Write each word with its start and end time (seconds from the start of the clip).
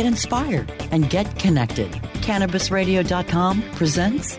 get 0.00 0.06
inspired, 0.06 0.72
and 0.92 1.10
get 1.10 1.26
connected. 1.38 1.90
CannabisRadio.com 2.22 3.62
presents 3.72 4.38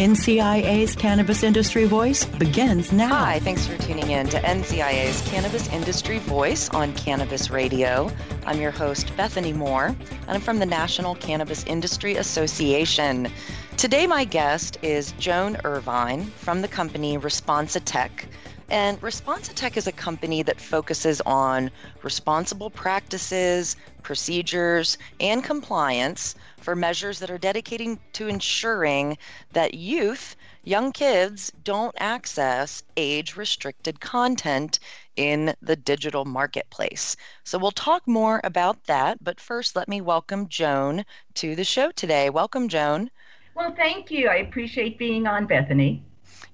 NCIA's 0.00 0.94
Cannabis 0.94 1.42
Industry 1.42 1.84
Voice 1.84 2.24
begins 2.24 2.90
now. 2.90 3.08
Hi, 3.08 3.38
thanks 3.40 3.66
for 3.66 3.76
tuning 3.82 4.12
in 4.12 4.26
to 4.30 4.38
NCIA's 4.38 5.20
Cannabis 5.28 5.68
Industry 5.68 6.20
Voice 6.20 6.70
on 6.70 6.94
Cannabis 6.94 7.50
Radio. 7.50 8.10
I'm 8.46 8.62
your 8.62 8.70
host, 8.70 9.14
Bethany 9.14 9.52
Moore, 9.52 9.88
and 9.88 10.30
I'm 10.30 10.40
from 10.40 10.58
the 10.58 10.64
National 10.64 11.16
Cannabis 11.16 11.64
Industry 11.64 12.16
Association. 12.16 13.28
Today, 13.76 14.06
my 14.06 14.24
guest 14.24 14.78
is 14.80 15.12
Joan 15.18 15.58
Irvine 15.64 16.24
from 16.30 16.62
the 16.62 16.68
company 16.68 17.18
Responsitech. 17.18 18.24
And 18.70 19.00
Responsitech 19.00 19.76
is 19.76 19.88
a 19.88 19.92
company 19.92 20.44
that 20.44 20.60
focuses 20.60 21.20
on 21.22 21.72
responsible 22.04 22.70
practices, 22.70 23.74
procedures, 24.04 24.96
and 25.18 25.42
compliance 25.42 26.36
for 26.60 26.76
measures 26.76 27.18
that 27.18 27.32
are 27.32 27.38
dedicating 27.38 27.98
to 28.12 28.28
ensuring 28.28 29.18
that 29.54 29.74
youth, 29.74 30.36
young 30.62 30.92
kids, 30.92 31.50
don't 31.64 31.96
access 31.98 32.84
age 32.96 33.36
restricted 33.36 33.98
content 33.98 34.78
in 35.16 35.52
the 35.60 35.74
digital 35.74 36.24
marketplace. 36.24 37.16
So 37.42 37.58
we'll 37.58 37.72
talk 37.72 38.06
more 38.06 38.40
about 38.44 38.84
that. 38.84 39.22
But 39.24 39.40
first, 39.40 39.74
let 39.74 39.88
me 39.88 40.00
welcome 40.00 40.46
Joan 40.46 41.04
to 41.34 41.56
the 41.56 41.64
show 41.64 41.90
today. 41.90 42.30
Welcome, 42.30 42.68
Joan. 42.68 43.10
Well, 43.56 43.74
thank 43.74 44.12
you. 44.12 44.28
I 44.28 44.36
appreciate 44.36 44.96
being 44.96 45.26
on, 45.26 45.46
Bethany. 45.46 46.04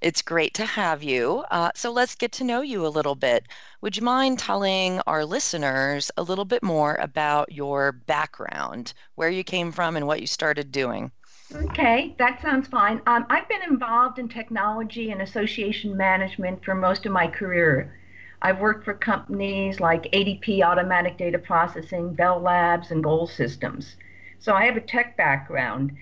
It's 0.00 0.22
great 0.22 0.54
to 0.54 0.64
have 0.66 1.02
you. 1.02 1.44
Uh, 1.50 1.70
so 1.74 1.90
let's 1.92 2.14
get 2.14 2.32
to 2.32 2.44
know 2.44 2.60
you 2.62 2.86
a 2.86 2.88
little 2.88 3.14
bit. 3.14 3.46
Would 3.80 3.96
you 3.96 4.02
mind 4.02 4.38
telling 4.38 5.00
our 5.06 5.24
listeners 5.24 6.10
a 6.16 6.22
little 6.22 6.44
bit 6.44 6.62
more 6.62 6.94
about 6.96 7.52
your 7.52 7.92
background, 7.92 8.94
where 9.16 9.30
you 9.30 9.44
came 9.44 9.72
from, 9.72 9.96
and 9.96 10.06
what 10.06 10.20
you 10.20 10.26
started 10.26 10.72
doing? 10.72 11.12
Okay, 11.54 12.14
that 12.18 12.42
sounds 12.42 12.68
fine. 12.68 13.00
Um, 13.06 13.26
I've 13.30 13.48
been 13.48 13.62
involved 13.62 14.18
in 14.18 14.28
technology 14.28 15.10
and 15.10 15.22
association 15.22 15.96
management 15.96 16.64
for 16.64 16.74
most 16.74 17.06
of 17.06 17.12
my 17.12 17.28
career. 17.28 17.94
I've 18.42 18.58
worked 18.60 18.84
for 18.84 18.94
companies 18.94 19.80
like 19.80 20.10
ADP 20.12 20.62
Automatic 20.62 21.16
Data 21.16 21.38
Processing, 21.38 22.14
Bell 22.14 22.40
Labs, 22.40 22.90
and 22.90 23.02
Goal 23.02 23.26
Systems. 23.26 23.96
So 24.38 24.54
I 24.54 24.64
have 24.66 24.76
a 24.76 24.80
tech 24.80 25.16
background. 25.16 25.96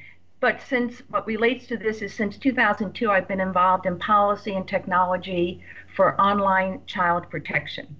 But 0.45 0.61
since 0.61 1.01
what 1.09 1.27
relates 1.27 1.67
to 1.69 1.79
this 1.79 2.03
is 2.03 2.13
since 2.13 2.37
2002, 2.37 3.11
I've 3.11 3.27
been 3.27 3.41
involved 3.41 3.87
in 3.87 3.99
policy 3.99 4.55
and 4.55 4.69
technology 4.69 5.63
for 5.97 6.21
online 6.21 6.83
child 6.85 7.31
protection. 7.31 7.97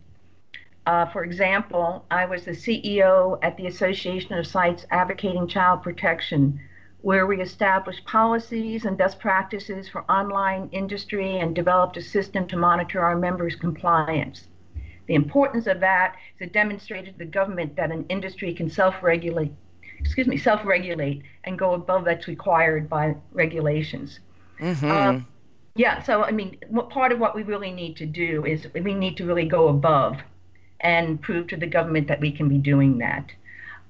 Uh, 0.85 1.07
for 1.07 1.25
example, 1.25 2.05
I 2.11 2.27
was 2.27 2.45
the 2.45 2.51
CEO 2.51 3.39
at 3.41 3.57
the 3.57 3.67
Association 3.67 4.35
of 4.35 4.47
Sites 4.47 4.85
Advocating 4.91 5.49
Child 5.49 5.83
Protection, 5.83 6.61
where 7.01 7.27
we 7.27 7.41
established 7.41 8.05
policies 8.05 8.85
and 8.85 8.99
best 8.99 9.19
practices 9.21 9.89
for 9.89 10.03
online 10.11 10.69
industry 10.71 11.39
and 11.39 11.55
developed 11.55 11.97
a 11.97 12.03
system 12.03 12.47
to 12.49 12.59
monitor 12.59 13.01
our 13.01 13.17
members' 13.17 13.57
compliance. 13.57 14.49
The 15.07 15.15
importance 15.15 15.67
of 15.67 15.81
that 15.81 16.17
is 16.35 16.49
it 16.49 16.53
demonstrated 16.53 17.15
to 17.15 17.19
the 17.21 17.25
government 17.25 17.75
that 17.77 17.91
an 17.91 18.05
industry 18.11 18.53
can 18.53 18.69
self 18.69 19.03
regulate 19.03 19.55
excuse 20.05 20.27
me, 20.27 20.37
self-regulate 20.37 21.23
and 21.45 21.59
go 21.59 21.75
above 21.75 22.05
that's 22.05 22.29
required 22.29 22.89
by 22.89 23.17
regulations. 23.33 24.21
Mm-hmm. 24.61 24.91
Uh, 24.91 25.21
yeah, 25.77 26.03
so 26.03 26.23
I 26.23 26.31
mean, 26.31 26.59
what, 26.69 26.91
part 26.91 27.11
of 27.11 27.19
what 27.19 27.35
we 27.35 27.43
really 27.43 27.73
need 27.73 27.97
to 27.97 28.07
do 28.07 28.45
is 28.45 28.69
we 28.75 28.95
need 28.95 29.17
to 29.17 29.27
really 29.27 29.47
go 29.47 29.69
above 29.69 30.19
and 30.81 31.21
prove 31.21 31.47
to 31.49 31.57
the 31.57 31.67
government 31.67 32.07
that 32.09 32.21
we 32.21 32.31
can 32.31 32.49
be 32.49 32.59
doing 32.59 32.99
that. 32.99 33.33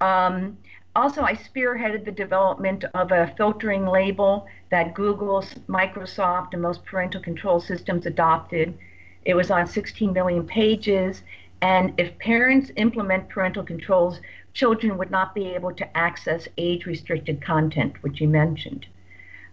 Um, 0.00 0.56
also, 0.96 1.22
I 1.22 1.34
spearheaded 1.34 2.04
the 2.04 2.12
development 2.12 2.84
of 2.94 3.10
a 3.10 3.34
filtering 3.36 3.84
label 3.84 4.46
that 4.70 4.94
Google, 4.94 5.44
Microsoft, 5.68 6.52
and 6.52 6.62
most 6.62 6.84
parental 6.84 7.20
control 7.20 7.60
systems 7.60 8.06
adopted. 8.06 8.78
It 9.24 9.34
was 9.34 9.50
on 9.50 9.66
16 9.66 10.12
million 10.12 10.46
pages, 10.46 11.22
and 11.60 11.92
if 11.98 12.16
parents 12.18 12.70
implement 12.76 13.28
parental 13.28 13.64
controls, 13.64 14.20
children 14.54 14.96
would 14.96 15.10
not 15.10 15.34
be 15.34 15.46
able 15.46 15.72
to 15.74 15.96
access 15.96 16.48
age 16.56 16.86
restricted 16.86 17.42
content, 17.42 18.02
which 18.02 18.20
you 18.20 18.28
mentioned. 18.28 18.86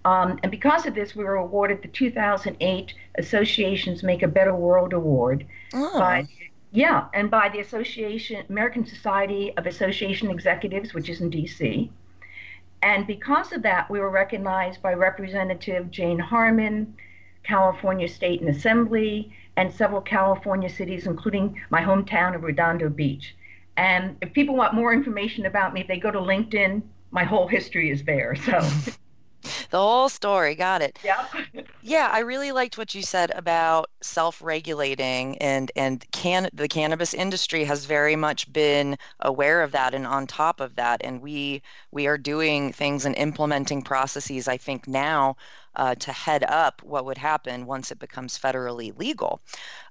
Um, 0.05 0.39
and 0.41 0.51
because 0.51 0.85
of 0.85 0.95
this, 0.95 1.15
we 1.15 1.23
were 1.23 1.35
awarded 1.35 1.81
the 1.81 1.87
2008 1.87 2.93
Associations 3.15 4.03
Make 4.03 4.23
a 4.23 4.27
Better 4.27 4.55
World 4.55 4.93
Award 4.93 5.45
oh. 5.73 5.99
by 5.99 6.27
yeah, 6.73 7.07
and 7.13 7.29
by 7.29 7.49
the 7.49 7.59
Association 7.59 8.45
American 8.49 8.85
Society 8.85 9.51
of 9.57 9.67
Association 9.67 10.31
Executives, 10.31 10.93
which 10.93 11.09
is 11.09 11.19
in 11.19 11.29
D.C. 11.29 11.91
And 12.81 13.05
because 13.05 13.51
of 13.51 13.61
that, 13.63 13.89
we 13.89 13.99
were 13.99 14.09
recognized 14.09 14.81
by 14.81 14.93
Representative 14.93 15.91
Jane 15.91 16.17
Harman, 16.17 16.95
California 17.43 18.07
State 18.07 18.39
and 18.39 18.49
Assembly, 18.49 19.33
and 19.57 19.71
several 19.71 19.99
California 19.99 20.69
cities, 20.69 21.07
including 21.07 21.61
my 21.69 21.81
hometown 21.81 22.35
of 22.35 22.43
Redondo 22.43 22.87
Beach. 22.87 23.35
And 23.77 24.17
if 24.21 24.33
people 24.33 24.55
want 24.55 24.73
more 24.73 24.93
information 24.93 25.45
about 25.45 25.73
me, 25.73 25.81
if 25.81 25.87
they 25.87 25.97
go 25.97 26.11
to 26.11 26.19
LinkedIn, 26.19 26.81
my 27.11 27.23
whole 27.23 27.47
history 27.47 27.89
is 27.89 28.03
there. 28.03 28.35
So 28.35 28.51
the 29.69 29.77
whole 29.77 30.09
story, 30.09 30.55
got 30.55 30.81
it. 30.81 30.99
Yeah. 31.03 31.25
yeah, 31.81 32.09
I 32.11 32.19
really 32.19 32.51
liked 32.51 32.77
what 32.77 32.93
you 32.93 33.01
said 33.01 33.31
about 33.35 33.89
self-regulating 34.01 35.37
and 35.39 35.71
and 35.75 36.05
can 36.11 36.49
the 36.53 36.67
cannabis 36.67 37.13
industry 37.13 37.63
has 37.63 37.85
very 37.85 38.15
much 38.15 38.51
been 38.51 38.97
aware 39.19 39.61
of 39.61 39.71
that 39.71 39.93
and 39.93 40.05
on 40.05 40.27
top 40.27 40.59
of 40.59 40.75
that 40.75 41.01
and 41.03 41.21
we 41.21 41.61
we 41.91 42.07
are 42.07 42.17
doing 42.17 42.73
things 42.73 43.05
and 43.05 43.15
implementing 43.15 43.81
processes 43.81 44.47
I 44.47 44.57
think 44.57 44.87
now 44.87 45.37
uh, 45.75 45.95
to 45.95 46.11
head 46.11 46.43
up 46.43 46.81
what 46.83 47.05
would 47.05 47.17
happen 47.17 47.65
once 47.65 47.91
it 47.91 47.99
becomes 47.99 48.37
federally 48.37 48.97
legal. 48.97 49.41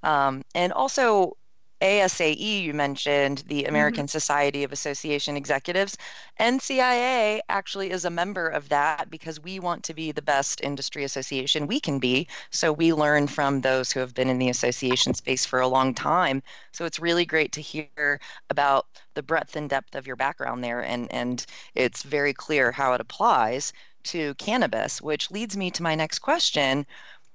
Um, 0.03 0.43
and 0.55 0.73
also 0.73 1.37
ASAE, 1.81 2.63
you 2.63 2.75
mentioned, 2.75 3.45
the 3.47 3.65
Mm-hmm. 3.73 3.99
American 3.99 4.09
Society 4.09 4.65
of 4.65 4.73
Association 4.73 5.37
Executives. 5.37 5.97
NCIA 6.39 7.41
actually 7.49 7.91
is 7.91 8.05
a 8.05 8.11
member 8.11 8.49
of 8.49 8.69
that 8.71 9.11
because 9.11 9.41
we 9.41 9.59
want 9.61 9.85
to 9.85 9.95
be 9.95 10.13
the 10.13 10.23
best 10.23 10.61
industry 10.61 11.05
association 11.05 11.67
we 11.67 11.81
can 11.81 11.99
be. 11.99 12.27
So 12.51 12.73
we 12.73 12.93
learn 12.93 13.27
from 13.29 13.61
those 13.61 13.91
who 13.93 14.01
have 14.01 14.15
been 14.15 14.29
in 14.29 14.39
the 14.39 14.49
association 14.51 15.15
space 15.15 15.45
for 15.47 15.61
a 15.61 15.69
long 15.69 15.95
time. 15.95 16.43
So 16.73 16.85
it's 16.85 17.01
really 17.01 17.25
great 17.27 17.53
to 17.53 17.61
hear 17.63 18.21
about 18.51 18.87
the 19.15 19.23
breadth 19.23 19.57
and 19.57 19.69
depth 19.69 19.95
of 19.95 20.07
your 20.07 20.17
background 20.17 20.63
there. 20.65 20.81
And, 20.81 21.11
and 21.13 21.45
it's 21.75 22.03
very 22.03 22.33
clear 22.33 22.73
how 22.73 22.93
it 22.95 23.01
applies 23.01 23.73
to 24.03 24.35
cannabis, 24.35 25.01
which 25.03 25.31
leads 25.31 25.57
me 25.57 25.71
to 25.73 25.83
my 25.83 25.95
next 25.95 26.21
question. 26.21 26.87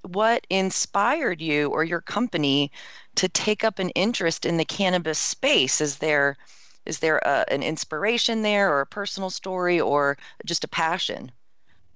What 0.06 0.46
inspired 0.50 1.40
you 1.40 1.68
or 1.68 1.82
your 1.84 2.00
company 2.00 2.70
to 3.16 3.28
take 3.28 3.64
up 3.64 3.78
an 3.78 3.90
interest 3.90 4.46
in 4.46 4.56
the 4.56 4.64
cannabis 4.64 5.18
space? 5.18 5.80
Is 5.80 5.98
there 5.98 6.36
is 6.84 7.00
there 7.00 7.18
a, 7.18 7.44
an 7.48 7.62
inspiration 7.64 8.42
there 8.42 8.72
or 8.72 8.80
a 8.80 8.86
personal 8.86 9.30
story 9.30 9.80
or 9.80 10.16
just 10.44 10.62
a 10.62 10.68
passion? 10.68 11.32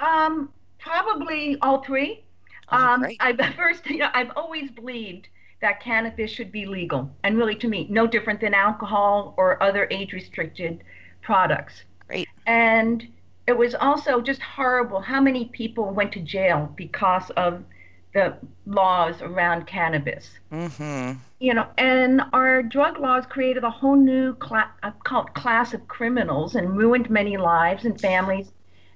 Um, 0.00 0.52
probably 0.78 1.56
all 1.62 1.84
three. 1.84 2.24
Oh, 2.72 2.76
um. 2.76 3.06
I 3.20 3.32
first, 3.56 3.86
you 3.86 3.98
know, 3.98 4.10
I've 4.12 4.32
always 4.36 4.70
believed 4.70 5.28
that 5.60 5.80
cannabis 5.80 6.30
should 6.30 6.50
be 6.50 6.66
legal, 6.66 7.10
and 7.22 7.36
really, 7.36 7.54
to 7.56 7.68
me, 7.68 7.86
no 7.90 8.06
different 8.06 8.40
than 8.40 8.54
alcohol 8.54 9.34
or 9.36 9.62
other 9.62 9.86
age-restricted 9.90 10.82
products. 11.20 11.84
Great. 12.08 12.28
And 12.46 13.06
it 13.46 13.56
was 13.56 13.74
also 13.74 14.20
just 14.20 14.40
horrible 14.40 15.00
how 15.00 15.20
many 15.20 15.46
people 15.46 15.90
went 15.90 16.12
to 16.12 16.20
jail 16.20 16.72
because 16.76 17.30
of 17.36 17.62
the 18.12 18.36
laws 18.66 19.22
around 19.22 19.66
cannabis. 19.66 20.30
Mm-hmm. 20.52 21.18
You 21.38 21.54
know, 21.54 21.66
and 21.78 22.22
our 22.32 22.62
drug 22.62 22.98
laws 22.98 23.24
created 23.26 23.64
a 23.64 23.70
whole 23.70 23.96
new 23.96 24.34
cla- 24.34 24.72
uh, 24.82 24.90
called 25.04 25.32
class 25.34 25.74
of 25.74 25.86
criminals 25.88 26.54
and 26.54 26.76
ruined 26.76 27.08
many 27.08 27.36
lives 27.36 27.84
and 27.84 28.00
families 28.00 28.50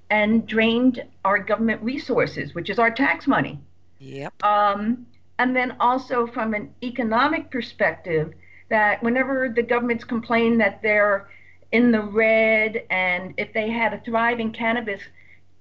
and 0.09 0.45
drained 0.45 1.03
our 1.23 1.39
government 1.39 1.81
resources, 1.81 2.53
which 2.53 2.69
is 2.69 2.77
our 2.77 2.91
tax 2.91 3.25
money. 3.25 3.59
Yep. 3.99 4.43
Um, 4.43 5.07
and 5.39 5.55
then 5.55 5.75
also 5.79 6.27
from 6.27 6.53
an 6.53 6.73
economic 6.83 7.49
perspective, 7.49 8.33
that 8.69 9.01
whenever 9.03 9.49
the 9.49 9.63
governments 9.63 10.03
complain 10.03 10.57
that 10.57 10.81
they're 10.81 11.29
in 11.71 11.91
the 11.91 12.01
red 12.01 12.83
and 12.89 13.33
if 13.37 13.53
they 13.53 13.69
had 13.69 13.93
a 13.93 13.99
thriving 14.01 14.51
cannabis 14.51 15.01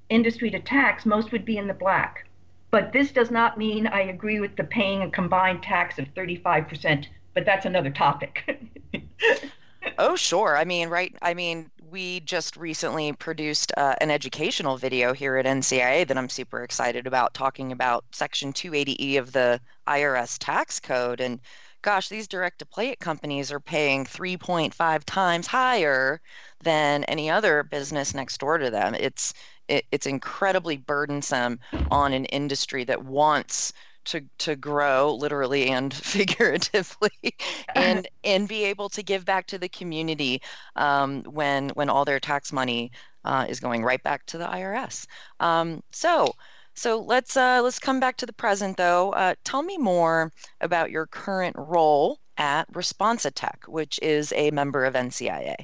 industry 0.09 0.51
to 0.51 0.61
tax, 0.61 1.07
most 1.07 1.33
would 1.33 1.45
be 1.45 1.57
in 1.57 1.67
the 1.67 1.75
black. 1.75 2.27
But 2.75 2.93
this 2.93 3.13
does 3.13 3.31
not 3.31 3.57
mean 3.57 3.87
I 3.87 4.01
agree 4.01 4.41
with 4.41 4.57
the 4.57 4.65
paying 4.65 5.03
a 5.03 5.09
combined 5.09 5.63
tax 5.63 5.97
of 6.01 6.13
35%, 6.13 7.07
but 7.33 7.45
that's 7.45 7.67
another 7.67 7.91
topic. 7.91 8.43
Oh, 9.99 10.17
sure. 10.17 10.57
I 10.57 10.65
mean, 10.65 10.89
right. 10.89 11.15
I 11.21 11.35
mean, 11.35 11.71
we 11.91 12.21
just 12.21 12.57
recently 12.57 13.13
produced 13.13 13.71
uh, 13.77 13.95
an 14.01 14.11
educational 14.11 14.77
video 14.79 15.13
here 15.13 15.37
at 15.37 15.45
NCIA 15.45 16.09
that 16.09 16.17
I'm 16.17 16.31
super 16.31 16.65
excited 16.65 17.07
about, 17.07 17.35
talking 17.35 17.71
about 17.71 18.05
Section 18.11 18.55
280E 18.55 19.19
of 19.19 19.31
the 19.33 19.61
IRS 19.87 20.39
tax 20.41 20.81
code. 20.81 21.21
And 21.21 21.39
gosh, 21.83 22.09
these 22.09 22.27
direct 22.27 22.61
to 22.61 22.67
play 22.67 22.89
it 22.89 22.99
companies 22.99 23.53
are 23.53 23.61
paying 23.61 24.05
3.5 24.05 25.05
times 25.05 25.47
higher 25.47 26.21
than 26.63 27.05
any 27.05 27.31
other 27.31 27.63
business 27.63 28.15
next 28.15 28.39
door 28.39 28.57
to 28.59 28.71
them. 28.71 28.95
It's 28.95 29.35
it, 29.69 29.85
it's 29.91 30.07
incredibly 30.07 30.77
burdensome 30.77 31.59
on 31.91 32.13
an 32.13 32.25
industry 32.27 32.85
that 32.85 33.05
wants 33.05 33.73
to 34.05 34.23
to 34.39 34.55
grow 34.57 35.15
literally 35.15 35.71
and 35.71 35.93
figuratively 36.13 37.11
and 37.75 38.07
and 38.25 38.49
be 38.49 38.65
able 38.65 38.89
to 38.91 39.03
give 39.03 39.25
back 39.25 39.47
to 39.47 39.59
the 39.59 39.69
community 39.69 40.43
um, 40.77 41.23
when 41.25 41.71
when 41.71 41.89
all 41.89 42.05
their 42.05 42.21
tax 42.21 42.53
money 42.53 42.91
uh, 43.25 43.47
is 43.49 43.61
going 43.61 43.83
right 43.83 44.03
back 44.03 44.25
to 44.27 44.39
the 44.39 44.47
IRS. 44.47 45.07
Um, 45.41 45.83
so 45.93 46.35
so 46.75 47.01
let's 47.01 47.37
uh, 47.37 47.61
let's 47.63 47.79
come 47.79 48.01
back 48.01 48.17
to 48.19 48.27
the 48.27 48.33
present 48.33 48.77
though. 48.77 49.13
Uh, 49.13 49.35
tell 49.45 49.63
me 49.63 49.79
more 49.79 50.33
about 50.61 50.91
your 50.91 51.07
current 51.07 51.57
role 51.59 52.19
at 52.37 52.71
Responsitech, 52.73 53.69
which 53.69 53.99
is 54.03 54.33
a 54.37 54.51
member 54.51 54.85
of 54.85 54.95
NCIA. 54.95 55.55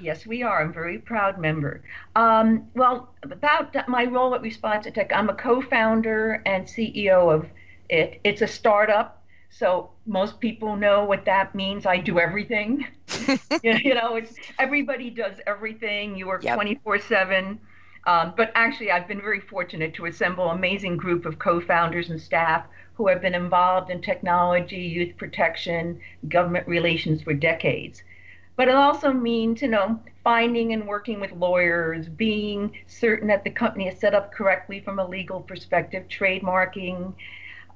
Yes, 0.00 0.26
we 0.26 0.42
are. 0.42 0.62
I'm 0.62 0.70
a 0.70 0.72
very 0.72 0.98
proud 0.98 1.38
member. 1.38 1.82
Um, 2.16 2.68
well, 2.74 3.14
about 3.22 3.88
my 3.88 4.04
role 4.04 4.34
at 4.34 4.42
Responsitech, 4.42 5.12
I'm 5.14 5.28
a 5.28 5.34
co-founder 5.34 6.42
and 6.46 6.64
CEO 6.66 7.32
of 7.32 7.46
it. 7.88 8.20
It's 8.24 8.40
a 8.40 8.46
startup, 8.46 9.22
so 9.50 9.90
most 10.06 10.40
people 10.40 10.76
know 10.76 11.04
what 11.04 11.24
that 11.26 11.54
means. 11.54 11.84
I 11.84 11.98
do 11.98 12.18
everything. 12.18 12.86
you 13.62 13.94
know, 13.94 14.16
it's 14.16 14.34
everybody 14.58 15.10
does 15.10 15.36
everything. 15.46 16.16
You 16.16 16.28
work 16.28 16.44
Yep. 16.44 16.58
24/7. 16.58 17.58
Um, 18.06 18.32
but 18.34 18.50
actually, 18.54 18.90
I've 18.90 19.06
been 19.06 19.20
very 19.20 19.40
fortunate 19.40 19.92
to 19.94 20.06
assemble 20.06 20.50
an 20.50 20.56
amazing 20.56 20.96
group 20.96 21.26
of 21.26 21.38
co-founders 21.38 22.08
and 22.08 22.18
staff 22.18 22.64
who 22.94 23.08
have 23.08 23.20
been 23.20 23.34
involved 23.34 23.90
in 23.90 24.00
technology, 24.00 24.78
youth 24.78 25.16
protection, 25.18 26.00
government 26.28 26.66
relations 26.66 27.22
for 27.22 27.34
decades 27.34 28.02
but 28.60 28.68
it 28.68 28.74
also 28.74 29.10
means 29.10 29.62
you 29.62 29.68
know 29.68 29.98
finding 30.22 30.74
and 30.74 30.86
working 30.86 31.18
with 31.18 31.32
lawyers 31.32 32.10
being 32.10 32.70
certain 32.86 33.26
that 33.26 33.42
the 33.42 33.48
company 33.48 33.88
is 33.88 33.98
set 33.98 34.14
up 34.14 34.34
correctly 34.34 34.80
from 34.80 34.98
a 34.98 35.08
legal 35.08 35.40
perspective 35.40 36.06
trademarking 36.08 37.14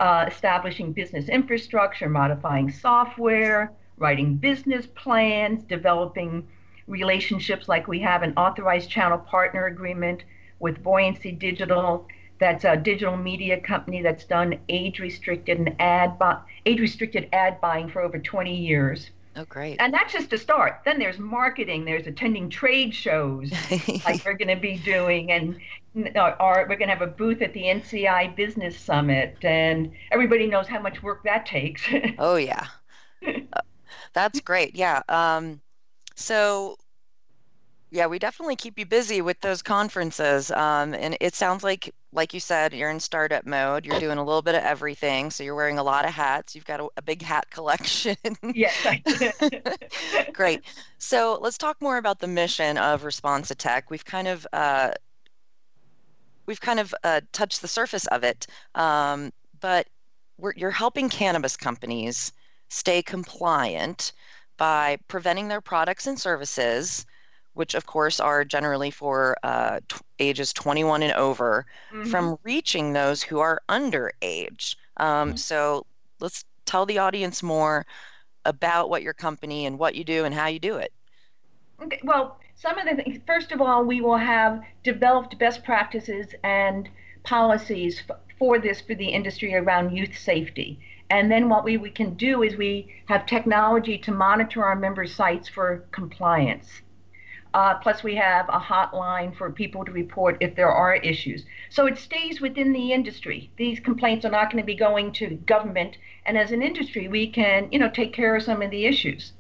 uh, 0.01 0.27
establishing 0.29 0.93
business 0.93 1.31
infrastructure 1.31 2.07
modifying 2.07 2.71
software 2.71 3.73
writing 3.97 4.35
business 4.35 4.87
plans 4.95 5.63
developing 5.63 6.47
relationships 6.87 7.67
like 7.67 7.89
we 7.89 7.99
have 7.99 8.23
an 8.23 8.35
authorized 8.37 8.91
channel 8.91 9.17
partner 9.17 9.65
agreement 9.65 10.25
with 10.61 10.83
buoyancy 10.83 11.33
digital. 11.33 12.07
That's 12.41 12.67
a 12.67 12.77
digital 12.77 13.17
media 13.17 13.59
company 13.59 14.03
that's 14.03 14.27
done 14.27 14.59
age 14.69 14.99
restricted 14.99 15.57
and 15.61 15.75
ad 15.79 16.19
bu- 16.19 16.45
age 16.67 16.81
restricted 16.81 17.31
ad 17.33 17.59
buying 17.63 17.89
for 17.89 18.03
over 18.03 18.19
20 18.19 18.55
years 18.55 19.13
Oh, 19.37 19.45
great. 19.47 19.77
and 19.81 19.93
that's 19.93 20.13
just 20.13 20.33
a 20.33 20.39
start. 20.39 20.81
Then 20.85 20.99
there's 20.99 21.19
marketing. 21.19 21.85
There's 21.85 22.07
attending 22.07 22.49
trade 22.51 22.95
shows 22.95 23.51
like 24.05 24.25
we're 24.25 24.35
going 24.35 24.49
to 24.49 24.57
be 24.57 24.77
doing, 24.79 25.33
and 25.33 25.59
uh, 26.17 26.35
or 26.41 26.67
we're 26.69 26.77
going 26.77 26.89
to 26.89 26.95
have 26.95 27.03
a 27.03 27.07
booth 27.07 27.43
at 27.43 27.53
the 27.53 27.63
NCI 27.63 28.37
Business 28.37 28.79
Summit, 28.79 29.37
and 29.43 29.93
everybody 30.11 30.47
knows 30.47 30.69
how 30.69 30.81
much 30.81 31.03
work 31.03 31.23
that 31.25 31.47
takes. 31.47 31.83
Oh 32.19 32.37
yeah. 32.37 32.67
Uh, 33.27 33.61
That's 34.13 34.41
great. 34.41 34.77
Yeah. 34.77 35.03
Um, 35.09 35.61
so 36.15 36.77
yeah, 37.95 38.07
we 38.07 38.19
definitely 38.19 38.57
keep 38.57 38.77
you 38.77 38.85
busy 38.85 39.21
with 39.21 39.41
those 39.41 39.63
conferences. 39.63 40.51
Um, 40.51 40.95
and 40.95 41.17
it 41.21 41.37
sounds 41.37 41.63
like, 41.63 41.95
like 42.13 42.35
you 42.35 42.41
said, 42.41 42.75
you're 42.75 42.91
in 42.91 42.99
startup 42.99 43.47
mode. 43.47 43.87
You're 43.87 44.01
doing 44.01 44.19
a 44.19 44.25
little 44.25 44.43
bit 44.43 44.57
of 44.57 44.65
everything. 44.65 45.31
So 45.31 45.45
you're 45.45 45.55
wearing 45.55 45.79
a 45.79 45.83
lot 45.85 46.05
of 46.05 46.11
hats. 46.11 46.57
You've 46.57 46.65
got 46.65 46.81
a, 46.81 46.89
a 46.97 47.03
big 47.03 47.23
hat 47.23 47.49
collection. 47.51 48.17
yes. 48.53 48.75
Great. 50.33 50.63
So 50.99 51.39
let's 51.41 51.57
talk 51.57 51.77
more 51.81 51.97
about 51.97 52.19
the 52.19 52.27
mission 52.27 52.79
of 52.79 53.05
Responsitech. 53.05 53.83
We've 53.91 54.05
kind 54.05 54.27
of 54.27 54.45
uh, 54.53 54.91
we've 56.47 56.61
kind 56.61 56.81
of 56.81 56.93
uh, 57.05 57.21
touched 57.31 57.63
the 57.63 57.69
surface 57.69 58.09
of 58.09 58.25
it, 58.25 58.49
um, 58.75 59.33
but 59.61 59.87
we're, 60.37 60.53
you're 60.57 60.73
helping 60.73 61.09
cannabis 61.09 61.57
companies 61.57 62.33
stay 62.71 63.03
compliant 63.03 64.11
by 64.57 64.99
preventing 65.07 65.47
their 65.47 65.61
products 65.61 66.09
and 66.09 66.19
services, 66.19 67.07
which 67.55 67.75
of 67.75 67.87
course 67.87 68.21
are 68.21 68.45
generally 68.45 68.91
for 68.91 69.37
uh, 69.43 69.81
t- 69.89 69.97
ages 70.21 70.53
21 70.53 71.03
and 71.03 71.13
over, 71.15 71.67
Mhm. 71.93 72.07
from 72.11 72.39
reaching 72.45 72.93
those 72.93 73.23
who 73.23 73.41
are 73.41 73.63
underage. 73.69 74.77
Um, 74.99 75.35
Mhm. 75.35 75.39
So 75.39 75.87
let's 76.21 76.45
tell 76.67 76.87
the 76.87 76.99
audience 76.99 77.43
more 77.43 77.87
about 78.45 78.91
what 78.91 79.03
your 79.03 79.15
company 79.15 79.67
and 79.67 79.79
what 79.79 79.95
you 79.97 80.05
do 80.05 80.25
and 80.25 80.35
how 80.35 80.47
you 80.47 80.61
do 80.61 80.77
it. 80.77 80.93
Okay, 81.83 82.01
well, 82.05 82.39
some 82.57 82.79
of 82.79 82.87
the 82.87 83.03
things, 83.03 83.19
first 83.27 83.53
of 83.53 83.61
all, 83.61 83.85
we 83.85 84.01
will 84.01 84.17
have 84.19 84.63
developed 84.83 85.39
best 85.39 85.65
practices 85.65 86.35
and 86.45 86.89
policies 87.25 88.03
f- 88.09 88.19
for 88.39 88.59
this 88.59 88.81
for 88.81 88.95
the 88.95 89.09
industry 89.09 89.55
around 89.55 89.97
youth 89.97 90.17
safety. 90.17 90.81
And 91.11 91.31
then 91.31 91.49
what 91.49 91.65
we, 91.65 91.77
we 91.77 91.91
can 91.91 92.15
do 92.15 92.43
is 92.43 92.57
we 92.57 92.93
have 93.07 93.27
technology 93.27 93.99
to 93.99 94.13
monitor 94.13 94.65
our 94.65 94.77
member 94.77 95.07
sites 95.07 95.49
for 95.49 95.87
compliance. 95.93 96.83
Uh, 97.55 97.73
plus, 97.75 98.03
we 98.03 98.17
have 98.17 98.49
a 98.49 98.59
hotline 98.59 99.33
for 99.33 99.49
people 99.49 99.85
to 99.85 99.93
report 99.93 100.37
if 100.41 100.57
there 100.57 100.73
are 100.73 100.97
issues. 100.97 101.45
So 101.71 101.87
it 101.87 101.97
stays 101.97 102.41
within 102.41 102.73
the 102.73 102.93
industry. 102.93 103.49
These 103.57 103.79
complaints 103.79 104.25
are 104.25 104.31
not 104.31 104.51
going 104.51 104.61
to 104.61 104.67
be 104.67 104.75
going 104.75 105.13
to 105.13 105.37
government. 105.47 105.97
And 106.27 106.37
as 106.37 106.51
an 106.51 106.63
industry, 106.63 107.07
we 107.07 107.29
can, 107.29 107.69
you 107.71 107.79
know, 107.79 107.89
take 107.89 108.13
care 108.13 108.35
of 108.35 108.43
some 108.43 108.61
of 108.61 108.73
the 108.73 108.87
issues. 108.87 109.35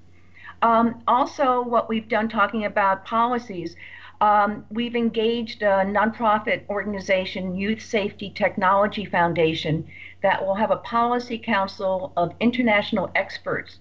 Um, 0.62 1.02
also, 1.08 1.60
what 1.60 1.88
we've 1.88 2.08
done 2.08 2.28
talking 2.28 2.64
about 2.64 3.04
policies, 3.04 3.74
um, 4.20 4.64
we've 4.70 4.94
engaged 4.94 5.62
a 5.62 5.82
nonprofit 5.84 6.68
organization, 6.68 7.56
Youth 7.56 7.82
Safety 7.82 8.30
Technology 8.30 9.04
Foundation, 9.04 9.88
that 10.22 10.46
will 10.46 10.54
have 10.54 10.70
a 10.70 10.76
policy 10.76 11.36
council 11.36 12.12
of 12.16 12.32
international 12.38 13.10
experts 13.16 13.80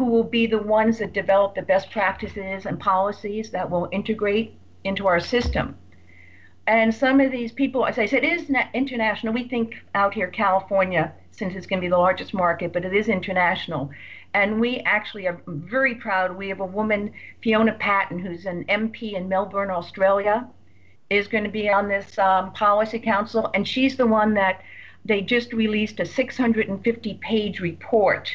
who 0.00 0.06
will 0.06 0.24
be 0.24 0.46
the 0.46 0.58
ones 0.58 0.96
that 0.96 1.12
develop 1.12 1.54
the 1.54 1.60
best 1.60 1.90
practices 1.90 2.64
and 2.64 2.80
policies 2.80 3.50
that 3.50 3.68
will 3.70 3.86
integrate 3.92 4.54
into 4.82 5.06
our 5.06 5.20
system. 5.20 5.76
And 6.66 6.94
some 6.94 7.20
of 7.20 7.30
these 7.30 7.52
people, 7.52 7.84
as 7.84 7.98
I 7.98 8.06
said, 8.06 8.24
it 8.24 8.32
is 8.32 8.50
international. 8.72 9.34
We 9.34 9.46
think 9.46 9.74
out 9.94 10.14
here, 10.14 10.28
California, 10.28 11.12
since 11.32 11.54
it's 11.54 11.66
going 11.66 11.82
to 11.82 11.84
be 11.84 11.90
the 11.90 11.98
largest 11.98 12.32
market, 12.32 12.72
but 12.72 12.86
it 12.86 12.94
is 12.94 13.10
international. 13.10 13.90
And 14.32 14.58
we 14.58 14.78
actually 14.86 15.26
are 15.26 15.38
very 15.46 15.96
proud. 15.96 16.34
We 16.34 16.48
have 16.48 16.60
a 16.60 16.64
woman, 16.64 17.12
Fiona 17.42 17.74
Patten, 17.74 18.18
who's 18.18 18.46
an 18.46 18.64
MP 18.70 19.12
in 19.12 19.28
Melbourne, 19.28 19.70
Australia, 19.70 20.48
is 21.10 21.28
going 21.28 21.44
to 21.44 21.50
be 21.50 21.68
on 21.68 21.88
this 21.88 22.18
um, 22.18 22.54
policy 22.54 22.98
council. 22.98 23.50
And 23.52 23.68
she's 23.68 23.98
the 23.98 24.06
one 24.06 24.32
that 24.32 24.62
they 25.04 25.20
just 25.20 25.52
released 25.52 26.00
a 26.00 26.06
650 26.06 27.18
page 27.20 27.60
report 27.60 28.34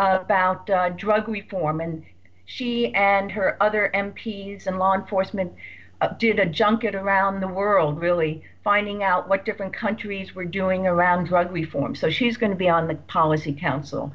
about 0.00 0.68
uh, 0.70 0.88
drug 0.90 1.28
reform. 1.28 1.80
And 1.80 2.04
she 2.46 2.92
and 2.94 3.30
her 3.30 3.56
other 3.62 3.90
MPs 3.94 4.66
and 4.66 4.78
law 4.78 4.94
enforcement 4.94 5.52
uh, 6.00 6.08
did 6.18 6.38
a 6.38 6.46
junket 6.46 6.94
around 6.94 7.40
the 7.40 7.48
world, 7.48 8.00
really, 8.00 8.42
finding 8.64 9.02
out 9.02 9.28
what 9.28 9.44
different 9.44 9.74
countries 9.74 10.34
were 10.34 10.44
doing 10.44 10.86
around 10.86 11.24
drug 11.24 11.52
reform. 11.52 11.94
So 11.94 12.10
she's 12.10 12.36
going 12.36 12.52
to 12.52 12.56
be 12.56 12.68
on 12.68 12.88
the 12.88 12.94
policy 12.94 13.52
council. 13.52 14.12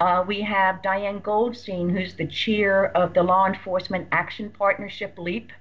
Uh, 0.00 0.24
we 0.26 0.40
have 0.42 0.82
Diane 0.82 1.20
Goldstein, 1.20 1.88
who's 1.88 2.14
the 2.14 2.26
chair 2.26 2.96
of 2.96 3.14
the 3.14 3.22
Law 3.22 3.46
Enforcement 3.46 4.08
Action 4.12 4.50
Partnership 4.50 5.18
LEAP. 5.18 5.52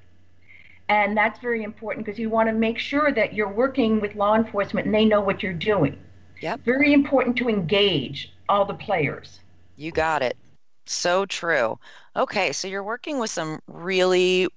And 0.89 1.17
that's 1.17 1.39
very 1.39 1.63
important 1.63 2.05
because 2.05 2.19
you 2.19 2.29
want 2.29 2.48
to 2.50 2.53
make 2.53 2.79
sure 2.79 3.12
that 3.12 3.34
you're 3.34 3.51
working 3.51 4.00
with 4.00 4.15
law 4.15 4.36
enforcement 4.36 4.86
and 4.86 4.96
they 4.96 5.05
know 5.05 5.22
what 5.22 5.43
you're 5.43 5.53
doing. 5.53 5.98
Yep. 6.41 6.62
Very 6.62 6.93
important 6.93 7.36
to 7.38 7.50
engage 7.50 8.31
all 8.48 8.63
the 8.65 8.74
players. 8.74 9.39
You 9.77 9.91
got 9.91 10.22
it. 10.22 10.36
So 10.88 11.25
true. 11.25 11.79
Okay, 12.15 12.51
so 12.51 12.67
you're 12.67 12.84
working 12.84 13.19
with 13.19 13.29
some 13.29 13.60
really 13.67 14.48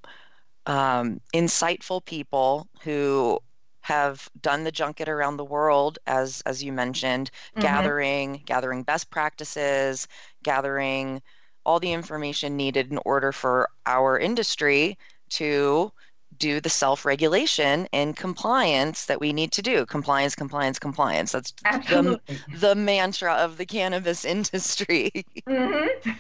um, 0.67 1.21
insightful 1.35 2.05
people 2.05 2.67
who 2.83 3.39
have 3.83 4.29
done 4.41 4.65
the 4.65 4.73
junket 4.73 5.09
around 5.09 5.37
the 5.37 5.45
world 5.45 5.99
as 6.07 6.43
as 6.45 6.63
you 6.63 6.71
mentioned 6.71 7.31
mm-hmm. 7.53 7.63
gathering 7.63 8.43
gathering 8.45 8.83
best 8.83 9.09
practices 9.11 10.07
gathering 10.45 11.23
all 11.65 11.81
the 11.81 11.93
information 11.93 12.57
needed 12.57 12.91
in 12.91 12.99
order 13.07 13.33
for 13.33 13.69
our 13.87 14.19
industry 14.19 14.99
to 15.31 15.91
do 16.41 16.61
the 16.61 16.69
self-regulation 16.69 17.87
and 17.93 18.17
compliance 18.17 19.07
that 19.07 19.21
we 19.21 19.33
need 19.33 19.53
to 19.53 19.63
do 19.63 19.87
compliance 19.87 20.35
compliance 20.35 20.79
compliance 20.79 21.33
that's 21.33 21.53
the, 21.63 22.21
the 22.57 22.75
mantra 22.75 23.35
of 23.35 23.57
the 23.57 23.67
cannabis 23.67 24.25
industry 24.37 25.11
mm-hmm. 25.47 26.11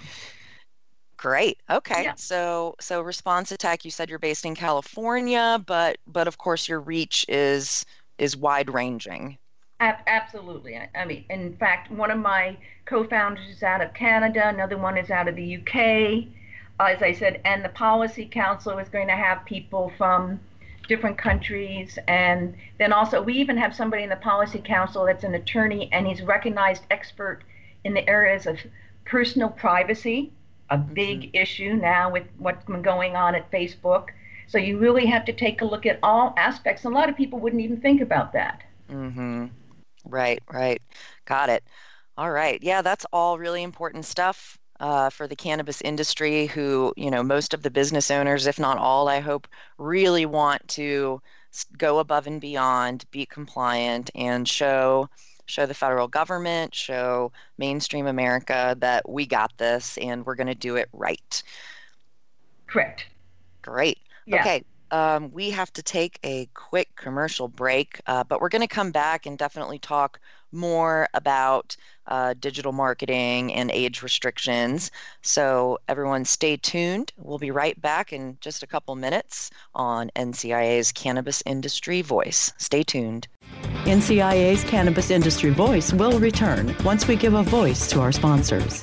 Great. 1.20 1.58
Okay. 1.68 2.04
Yeah. 2.04 2.14
So 2.16 2.76
so 2.80 3.04
Responsitech. 3.04 3.84
you 3.84 3.90
said 3.90 4.08
you're 4.08 4.18
based 4.18 4.46
in 4.46 4.54
California, 4.54 5.62
but 5.66 5.98
but 6.06 6.26
of 6.26 6.38
course 6.38 6.66
your 6.66 6.80
reach 6.80 7.26
is 7.28 7.84
is 8.16 8.38
wide 8.38 8.72
ranging. 8.72 9.36
Absolutely. 9.80 10.78
I 10.94 11.04
mean, 11.04 11.24
in 11.28 11.56
fact, 11.56 11.90
one 11.90 12.10
of 12.10 12.18
my 12.18 12.56
co-founders 12.84 13.56
is 13.56 13.62
out 13.62 13.80
of 13.80 13.94
Canada, 13.94 14.48
another 14.48 14.76
one 14.76 14.98
is 14.98 15.10
out 15.10 15.26
of 15.26 15.36
the 15.36 15.56
UK. 15.56 16.26
As 16.80 17.02
I 17.02 17.12
said, 17.12 17.40
and 17.44 17.64
the 17.64 17.70
policy 17.70 18.26
council 18.26 18.78
is 18.78 18.88
going 18.88 19.08
to 19.08 19.16
have 19.16 19.44
people 19.44 19.92
from 19.98 20.40
different 20.88 21.18
countries, 21.18 21.98
and 22.08 22.54
then 22.78 22.92
also 22.92 23.22
we 23.22 23.34
even 23.34 23.56
have 23.56 23.74
somebody 23.74 24.02
in 24.02 24.08
the 24.08 24.16
policy 24.16 24.58
council 24.58 25.06
that's 25.06 25.24
an 25.24 25.34
attorney, 25.34 25.88
and 25.92 26.06
he's 26.06 26.22
recognized 26.22 26.82
expert 26.90 27.42
in 27.84 27.94
the 27.94 28.08
areas 28.08 28.46
of 28.46 28.58
personal 29.04 29.48
privacy 29.48 30.32
a 30.70 30.78
big 30.78 31.22
mm-hmm. 31.22 31.36
issue 31.36 31.74
now 31.74 32.10
with 32.10 32.24
what's 32.38 32.64
been 32.64 32.82
going 32.82 33.16
on 33.16 33.34
at 33.34 33.50
Facebook. 33.50 34.08
So 34.46 34.58
you 34.58 34.78
really 34.78 35.06
have 35.06 35.24
to 35.26 35.32
take 35.32 35.60
a 35.60 35.64
look 35.64 35.86
at 35.86 35.98
all 36.02 36.34
aspects. 36.36 36.84
A 36.84 36.88
lot 36.88 37.08
of 37.08 37.16
people 37.16 37.38
wouldn't 37.38 37.62
even 37.62 37.80
think 37.80 38.00
about 38.00 38.32
that. 38.32 38.62
Mm-hmm. 38.90 39.46
Right, 40.04 40.42
right. 40.50 40.80
Got 41.24 41.50
it. 41.50 41.64
All 42.16 42.30
right. 42.30 42.60
Yeah, 42.62 42.82
that's 42.82 43.06
all 43.12 43.38
really 43.38 43.62
important 43.62 44.04
stuff 44.04 44.58
uh, 44.80 45.10
for 45.10 45.28
the 45.28 45.36
cannabis 45.36 45.80
industry. 45.82 46.46
Who, 46.46 46.92
you 46.96 47.10
know, 47.10 47.22
most 47.22 47.54
of 47.54 47.62
the 47.62 47.70
business 47.70 48.10
owners, 48.10 48.46
if 48.46 48.58
not 48.58 48.78
all, 48.78 49.08
I 49.08 49.20
hope, 49.20 49.46
really 49.78 50.26
want 50.26 50.66
to 50.68 51.20
go 51.78 51.98
above 51.98 52.26
and 52.26 52.40
beyond, 52.40 53.04
be 53.10 53.26
compliant, 53.26 54.10
and 54.14 54.48
show 54.48 55.08
show 55.46 55.66
the 55.66 55.74
federal 55.74 56.08
government, 56.08 56.74
show 56.74 57.32
mainstream 57.58 58.06
America 58.06 58.76
that 58.78 59.08
we 59.08 59.26
got 59.26 59.52
this 59.58 59.98
and 59.98 60.24
we're 60.24 60.36
going 60.36 60.46
to 60.46 60.54
do 60.54 60.76
it 60.76 60.88
right. 60.92 61.42
Correct. 62.68 63.06
Great. 63.62 63.98
Yeah. 64.26 64.40
Okay. 64.40 64.64
Um, 64.90 65.30
we 65.32 65.50
have 65.50 65.72
to 65.74 65.82
take 65.82 66.18
a 66.24 66.46
quick 66.54 66.94
commercial 66.96 67.48
break, 67.48 68.00
uh, 68.06 68.24
but 68.24 68.40
we're 68.40 68.48
going 68.48 68.62
to 68.62 68.68
come 68.68 68.90
back 68.90 69.26
and 69.26 69.38
definitely 69.38 69.78
talk 69.78 70.20
more 70.52 71.08
about 71.14 71.76
uh, 72.06 72.34
digital 72.40 72.72
marketing 72.72 73.52
and 73.54 73.70
age 73.70 74.02
restrictions. 74.02 74.90
So, 75.22 75.78
everyone, 75.88 76.24
stay 76.24 76.56
tuned. 76.56 77.12
We'll 77.16 77.38
be 77.38 77.52
right 77.52 77.80
back 77.80 78.12
in 78.12 78.36
just 78.40 78.62
a 78.62 78.66
couple 78.66 78.96
minutes 78.96 79.50
on 79.74 80.10
NCIA's 80.16 80.90
Cannabis 80.92 81.42
Industry 81.46 82.02
Voice. 82.02 82.52
Stay 82.58 82.82
tuned. 82.82 83.28
NCIA's 83.84 84.64
Cannabis 84.64 85.10
Industry 85.10 85.50
Voice 85.50 85.92
will 85.92 86.18
return 86.18 86.74
once 86.84 87.06
we 87.06 87.16
give 87.16 87.34
a 87.34 87.42
voice 87.42 87.88
to 87.90 88.00
our 88.00 88.12
sponsors. 88.12 88.82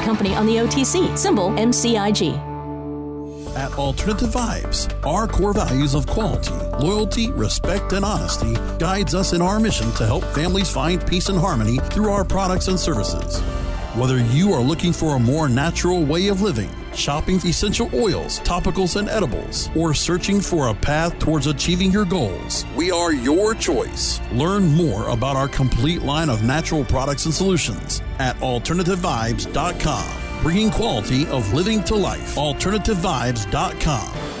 company 0.01 0.35
on 0.35 0.45
the 0.45 0.57
OTC, 0.57 1.17
symbol 1.17 1.49
MCIG. 1.51 2.51
At 3.55 3.73
Alternative 3.77 4.29
Vibes, 4.29 4.89
our 5.05 5.27
core 5.27 5.53
values 5.53 5.93
of 5.93 6.07
quality, 6.07 6.53
loyalty, 6.79 7.29
respect, 7.31 7.91
and 7.91 8.05
honesty 8.05 8.53
guides 8.79 9.13
us 9.13 9.33
in 9.33 9.41
our 9.41 9.59
mission 9.59 9.91
to 9.93 10.05
help 10.05 10.23
families 10.23 10.71
find 10.71 11.05
peace 11.05 11.27
and 11.27 11.37
harmony 11.37 11.77
through 11.91 12.09
our 12.09 12.23
products 12.23 12.69
and 12.69 12.79
services. 12.79 13.41
Whether 13.93 14.19
you 14.19 14.53
are 14.53 14.61
looking 14.61 14.93
for 14.93 15.15
a 15.15 15.19
more 15.19 15.49
natural 15.49 16.05
way 16.05 16.29
of 16.29 16.41
living, 16.41 16.69
shopping 16.95 17.35
essential 17.37 17.89
oils, 17.93 18.39
topicals, 18.41 18.95
and 18.95 19.09
edibles, 19.09 19.69
or 19.75 19.93
searching 19.93 20.41
for 20.41 20.67
a 20.67 20.73
path 20.73 21.17
towards 21.19 21.47
achieving 21.47 21.91
your 21.91 22.05
goals, 22.05 22.65
we 22.75 22.91
are 22.91 23.13
your 23.13 23.53
choice. 23.53 24.19
Learn 24.31 24.67
more 24.67 25.09
about 25.09 25.35
our 25.35 25.47
complete 25.47 26.01
line 26.01 26.29
of 26.29 26.43
natural 26.43 26.85
products 26.85 27.25
and 27.25 27.33
solutions 27.33 28.01
at 28.19 28.35
AlternativeVibes.com, 28.37 30.21
bringing 30.41 30.71
quality 30.71 31.27
of 31.27 31.53
living 31.53 31.83
to 31.85 31.95
life. 31.95 32.35
AlternativeVibes.com. 32.35 34.40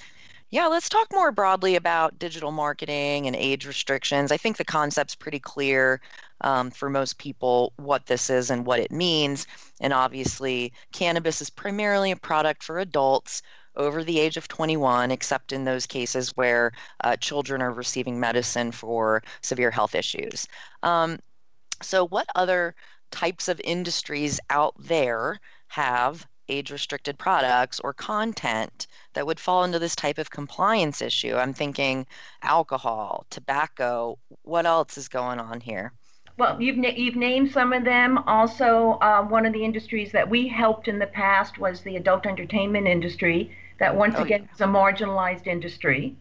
Yeah, 0.50 0.68
let's 0.68 0.88
talk 0.88 1.08
more 1.12 1.32
broadly 1.34 1.76
about 1.76 2.20
digital 2.20 2.52
marketing 2.52 3.28
and 3.28 3.36
age 3.36 3.66
restrictions. 3.66 4.32
I 4.32 4.38
think 4.38 4.56
the 4.56 4.64
concept's 4.64 5.16
pretty 5.16 5.40
clear 5.40 6.00
um, 6.44 6.70
for 6.72 6.90
most 6.90 7.18
people 7.18 7.74
what 7.78 8.06
this 8.06 8.30
is 8.30 8.50
and 8.50 8.66
what 8.66 8.80
it 8.80 8.92
means. 8.92 9.48
And 9.82 9.94
obviously, 9.94 10.74
cannabis 10.92 11.42
is 11.42 11.50
primarily 11.50 12.12
a 12.12 12.16
product 12.16 12.64
for 12.64 12.80
adults 12.80 13.42
over 13.76 14.04
the 14.04 14.20
age 14.20 14.38
of 14.38 14.48
21, 14.48 15.12
except 15.12 15.52
in 15.52 15.64
those 15.64 15.88
cases 15.88 16.30
where 16.36 16.72
uh, 17.04 17.16
children 17.18 17.62
are 17.62 17.72
receiving 17.72 18.20
medicine 18.20 18.72
for 18.72 19.24
severe 19.42 19.72
health 19.72 19.96
issues. 19.96 20.48
Um, 20.84 21.20
so, 21.82 22.06
what 22.06 22.28
other 22.36 22.76
types 23.12 23.48
of 23.48 23.62
industries 23.64 24.40
out 24.50 24.76
there 24.78 25.40
have 25.68 26.28
age 26.50 26.72
restricted 26.72 27.18
products 27.18 27.80
or 27.80 27.94
content 27.94 28.88
that 29.14 29.26
would 29.26 29.40
fall 29.40 29.64
into 29.64 29.80
this 29.80 29.96
type 29.96 30.18
of 30.18 30.30
compliance 30.30 31.02
issue? 31.02 31.36
I'm 31.36 31.54
thinking 31.54 32.06
alcohol, 32.42 33.26
tobacco. 33.30 34.20
What 34.44 34.66
else 34.66 34.98
is 34.98 35.08
going 35.08 35.40
on 35.40 35.62
here? 35.62 35.94
Well, 36.38 36.60
you've 36.60 36.78
na- 36.78 36.90
you've 36.96 37.16
named 37.16 37.52
some 37.52 37.74
of 37.74 37.84
them. 37.84 38.18
Also, 38.26 38.98
uh, 39.02 39.24
one 39.24 39.46
of 39.46 39.54
the 39.54 39.64
industries 39.64 40.12
that 40.14 40.30
we 40.30 40.48
helped 40.48 40.88
in 40.88 41.00
the 41.00 41.08
past 41.08 41.60
was 41.60 41.82
the 41.82 41.96
adult 41.96 42.26
entertainment 42.26 42.88
industry. 42.88 43.56
That 43.80 43.96
once 43.96 44.16
oh, 44.18 44.24
again 44.24 44.44
yeah. 44.44 44.54
is 44.54 44.62
a 44.62 44.66
marginalized 44.66 45.48
industry, 45.48 46.16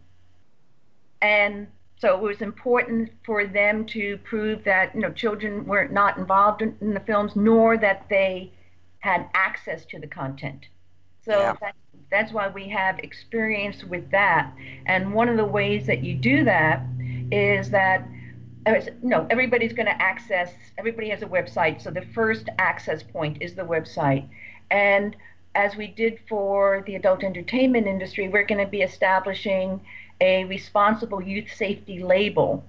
and 1.20 1.66
so 1.98 2.14
it 2.14 2.20
was 2.20 2.42
important 2.42 3.10
for 3.24 3.46
them 3.46 3.86
to 3.86 4.18
prove 4.18 4.64
that 4.64 4.94
you 4.94 5.00
know 5.00 5.12
children 5.12 5.66
were 5.66 5.88
not 5.88 6.18
involved 6.18 6.60
in, 6.60 6.76
in 6.80 6.94
the 6.94 7.00
films, 7.00 7.36
nor 7.36 7.78
that 7.78 8.06
they 8.10 8.52
had 8.98 9.28
access 9.34 9.84
to 9.86 9.98
the 9.98 10.06
content. 10.06 10.66
So 11.24 11.38
yeah. 11.38 11.56
that, 11.60 11.74
that's 12.10 12.32
why 12.32 12.48
we 12.48 12.68
have 12.68 12.98
experience 12.98 13.84
with 13.84 14.10
that. 14.10 14.52
And 14.86 15.14
one 15.14 15.28
of 15.28 15.36
the 15.36 15.44
ways 15.44 15.86
that 15.86 16.02
you 16.02 16.14
do 16.14 16.44
that 16.44 16.82
is 17.30 17.70
that 17.70 18.06
no, 19.02 19.26
everybody's 19.30 19.72
going 19.72 19.86
to 19.86 20.02
access, 20.02 20.52
everybody 20.78 21.08
has 21.10 21.22
a 21.22 21.26
website. 21.26 21.82
So 21.82 21.90
the 21.90 22.06
first 22.14 22.48
access 22.58 23.02
point 23.02 23.38
is 23.40 23.54
the 23.54 23.62
website. 23.62 24.26
And 24.70 25.16
as 25.54 25.76
we 25.76 25.88
did 25.88 26.18
for 26.28 26.82
the 26.86 26.94
adult 26.94 27.24
entertainment 27.24 27.86
industry, 27.86 28.28
we're 28.28 28.46
going 28.46 28.64
to 28.64 28.70
be 28.70 28.82
establishing 28.82 29.80
a 30.20 30.44
responsible 30.44 31.20
youth 31.20 31.52
safety 31.54 32.02
label 32.02 32.64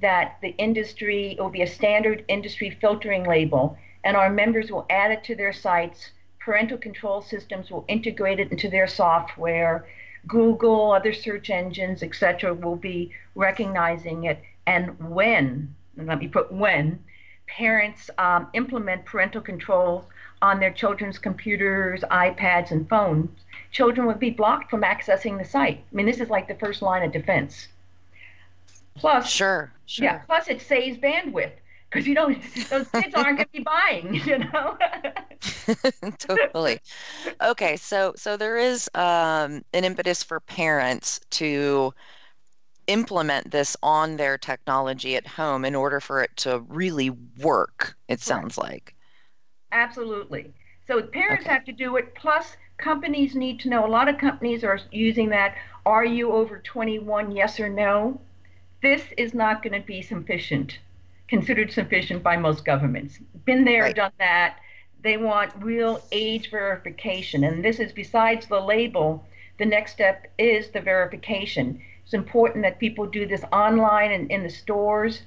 that 0.00 0.38
the 0.42 0.54
industry, 0.56 1.36
will 1.38 1.50
be 1.50 1.62
a 1.62 1.66
standard 1.66 2.24
industry 2.28 2.76
filtering 2.80 3.24
label, 3.24 3.78
and 4.02 4.16
our 4.16 4.30
members 4.30 4.70
will 4.70 4.86
add 4.90 5.10
it 5.10 5.22
to 5.24 5.36
their 5.36 5.52
sites. 5.52 6.10
Parental 6.40 6.78
control 6.78 7.22
systems 7.22 7.70
will 7.70 7.84
integrate 7.88 8.40
it 8.40 8.50
into 8.50 8.68
their 8.68 8.86
software. 8.86 9.86
Google, 10.26 10.92
other 10.92 11.12
search 11.12 11.50
engines, 11.50 12.02
etc., 12.02 12.52
will 12.54 12.76
be 12.76 13.12
recognizing 13.34 14.24
it 14.24 14.42
and 14.66 14.98
when, 15.10 15.74
and 15.96 16.06
let 16.06 16.18
me 16.18 16.28
put 16.28 16.52
when, 16.52 16.98
parents 17.46 18.10
um, 18.18 18.48
implement 18.54 19.04
parental 19.04 19.40
controls 19.40 20.04
on 20.42 20.60
their 20.60 20.72
children's 20.72 21.18
computers, 21.18 22.02
iPads, 22.10 22.70
and 22.70 22.88
phones, 22.88 23.30
children 23.70 24.06
would 24.06 24.18
be 24.18 24.30
blocked 24.30 24.70
from 24.70 24.82
accessing 24.82 25.38
the 25.38 25.44
site. 25.44 25.82
I 25.90 25.94
mean, 25.94 26.06
this 26.06 26.20
is 26.20 26.30
like 26.30 26.48
the 26.48 26.54
first 26.54 26.82
line 26.82 27.02
of 27.02 27.12
defense. 27.12 27.68
Plus, 28.96 29.28
sure, 29.28 29.72
sure. 29.86 30.04
Yeah, 30.04 30.18
plus 30.18 30.48
it 30.48 30.60
saves 30.60 30.98
bandwidth 30.98 31.52
because 31.90 32.06
you 32.06 32.14
know 32.14 32.28
those 32.70 32.88
kids 32.88 33.14
aren't 33.14 33.38
going 33.38 33.38
to 33.38 33.52
be 33.52 33.60
buying, 33.60 34.14
you 34.26 34.38
know. 34.38 34.76
totally. 36.18 36.78
Okay, 37.42 37.76
so 37.76 38.12
so 38.16 38.36
there 38.36 38.56
is 38.56 38.88
um, 38.94 39.64
an 39.72 39.84
impetus 39.84 40.22
for 40.22 40.40
parents 40.40 41.20
to 41.30 41.92
implement 42.86 43.50
this 43.50 43.76
on 43.82 44.16
their 44.16 44.38
technology 44.38 45.16
at 45.16 45.26
home 45.26 45.64
in 45.64 45.74
order 45.74 46.00
for 46.00 46.22
it 46.22 46.36
to 46.38 46.60
really 46.68 47.10
work, 47.40 47.96
it 48.08 48.20
sounds 48.20 48.56
right. 48.58 48.72
like. 48.72 48.94
Absolutely. 49.72 50.52
So 50.86 51.02
parents 51.02 51.44
okay. 51.44 51.54
have 51.54 51.64
to 51.64 51.72
do 51.72 51.96
it, 51.96 52.14
plus 52.14 52.56
companies 52.78 53.34
need 53.34 53.60
to 53.60 53.68
know. 53.68 53.86
A 53.86 53.88
lot 53.88 54.08
of 54.08 54.18
companies 54.18 54.64
are 54.64 54.78
using 54.90 55.30
that. 55.30 55.56
Are 55.86 56.04
you 56.04 56.32
over 56.32 56.58
21? 56.58 57.32
Yes 57.32 57.58
or 57.58 57.68
no? 57.68 58.20
This 58.82 59.02
is 59.16 59.34
not 59.34 59.62
going 59.62 59.80
to 59.80 59.86
be 59.86 60.02
sufficient, 60.02 60.78
considered 61.28 61.72
sufficient 61.72 62.22
by 62.22 62.36
most 62.36 62.64
governments. 62.64 63.18
Been 63.44 63.64
there, 63.64 63.82
right. 63.82 63.96
done 63.96 64.12
that. 64.18 64.58
They 65.02 65.16
want 65.16 65.52
real 65.58 66.02
age 66.12 66.50
verification. 66.50 67.44
And 67.44 67.64
this 67.64 67.78
is 67.78 67.92
besides 67.92 68.46
the 68.46 68.60
label, 68.60 69.24
the 69.58 69.66
next 69.66 69.92
step 69.92 70.30
is 70.38 70.70
the 70.70 70.80
verification. 70.80 71.80
It's 72.04 72.14
important 72.14 72.64
that 72.64 72.78
people 72.78 73.06
do 73.06 73.26
this 73.26 73.42
online 73.52 74.12
and 74.12 74.30
in 74.30 74.42
the 74.42 74.50
stores. 74.50 75.22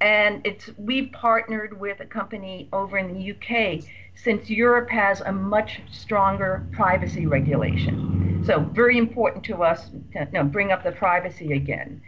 And 0.00 0.46
it's 0.46 0.70
we've 0.78 1.10
partnered 1.12 1.78
with 1.80 2.00
a 2.00 2.04
company 2.04 2.68
over 2.72 2.98
in 2.98 3.14
the 3.14 3.32
UK 3.32 3.84
since 4.14 4.50
Europe 4.50 4.90
has 4.90 5.20
a 5.22 5.32
much 5.32 5.80
stronger 5.90 6.66
privacy 6.72 7.26
regulation. 7.26 8.42
So 8.44 8.60
very 8.60 8.98
important 8.98 9.44
to 9.44 9.62
us 9.62 9.90
to 10.12 10.20
you 10.20 10.26
know, 10.32 10.44
bring 10.44 10.70
up 10.70 10.84
the 10.84 10.92
privacy 10.92 11.52
again. 11.52 12.00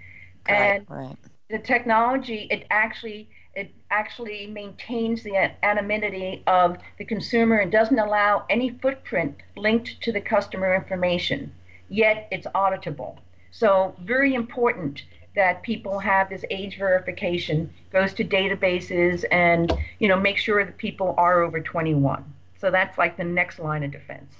and 0.46 0.86
right. 0.88 1.16
the 1.48 1.58
technology, 1.58 2.46
it 2.50 2.66
actually 2.70 3.28
it 3.54 3.72
actually 3.90 4.46
maintains 4.46 5.22
the 5.24 5.50
anonymity 5.64 6.42
of 6.46 6.78
the 6.98 7.04
consumer 7.04 7.56
and 7.56 7.72
doesn't 7.72 7.98
allow 7.98 8.44
any 8.48 8.70
footprint 8.70 9.36
linked 9.56 10.00
to 10.02 10.12
the 10.12 10.20
customer 10.20 10.74
information. 10.74 11.52
Yet 11.88 12.28
it's 12.30 12.46
auditable. 12.54 13.18
So 13.50 13.94
very 14.00 14.34
important 14.34 15.02
that 15.36 15.62
people 15.62 15.98
have 15.98 16.28
this 16.28 16.44
age 16.50 16.76
verification, 16.76 17.70
goes 17.92 18.12
to 18.14 18.24
databases 18.24 19.24
and, 19.30 19.72
you 19.98 20.08
know, 20.08 20.18
make 20.18 20.36
sure 20.36 20.64
that 20.64 20.76
people 20.76 21.14
are 21.16 21.42
over 21.42 21.60
21. 21.60 22.24
So 22.60 22.70
that's 22.70 22.98
like 22.98 23.16
the 23.16 23.24
next 23.24 23.58
line 23.58 23.82
of 23.84 23.92
defense. 23.92 24.34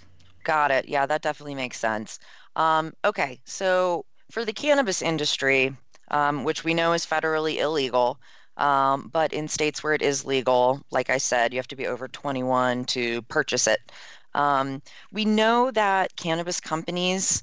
Got 0.44 0.70
it. 0.70 0.88
Yeah, 0.88 1.07
that 1.07 1.23
definitely 1.23 1.55
makes 1.55 1.79
sense. 1.79 2.18
Um, 2.57 2.92
okay, 3.05 3.40
so 3.44 4.05
for 4.31 4.44
the 4.44 4.53
cannabis 4.53 5.03
industry, 5.03 5.77
um, 6.11 6.44
which 6.44 6.64
we 6.64 6.75
know 6.75 6.92
is 6.92 7.07
federally 7.07 7.59
illegal, 7.59 8.18
um, 8.57 9.09
but 9.12 9.33
in 9.33 9.49
states 9.49 9.83
where 9.83 9.94
it 9.94 10.03
is 10.03 10.25
legal, 10.25 10.83
like 10.90 11.09
I 11.09 11.18
said, 11.18 11.53
you 11.53 11.59
have 11.59 11.68
to 11.68 11.77
be 11.77 11.87
over 11.87 12.09
21 12.09 12.85
to 12.87 13.23
purchase 13.23 13.66
it. 13.66 13.81
Um, 14.35 14.83
we 15.12 15.25
know 15.25 15.70
that 15.70 16.14
cannabis 16.16 16.61
companies 16.61 17.42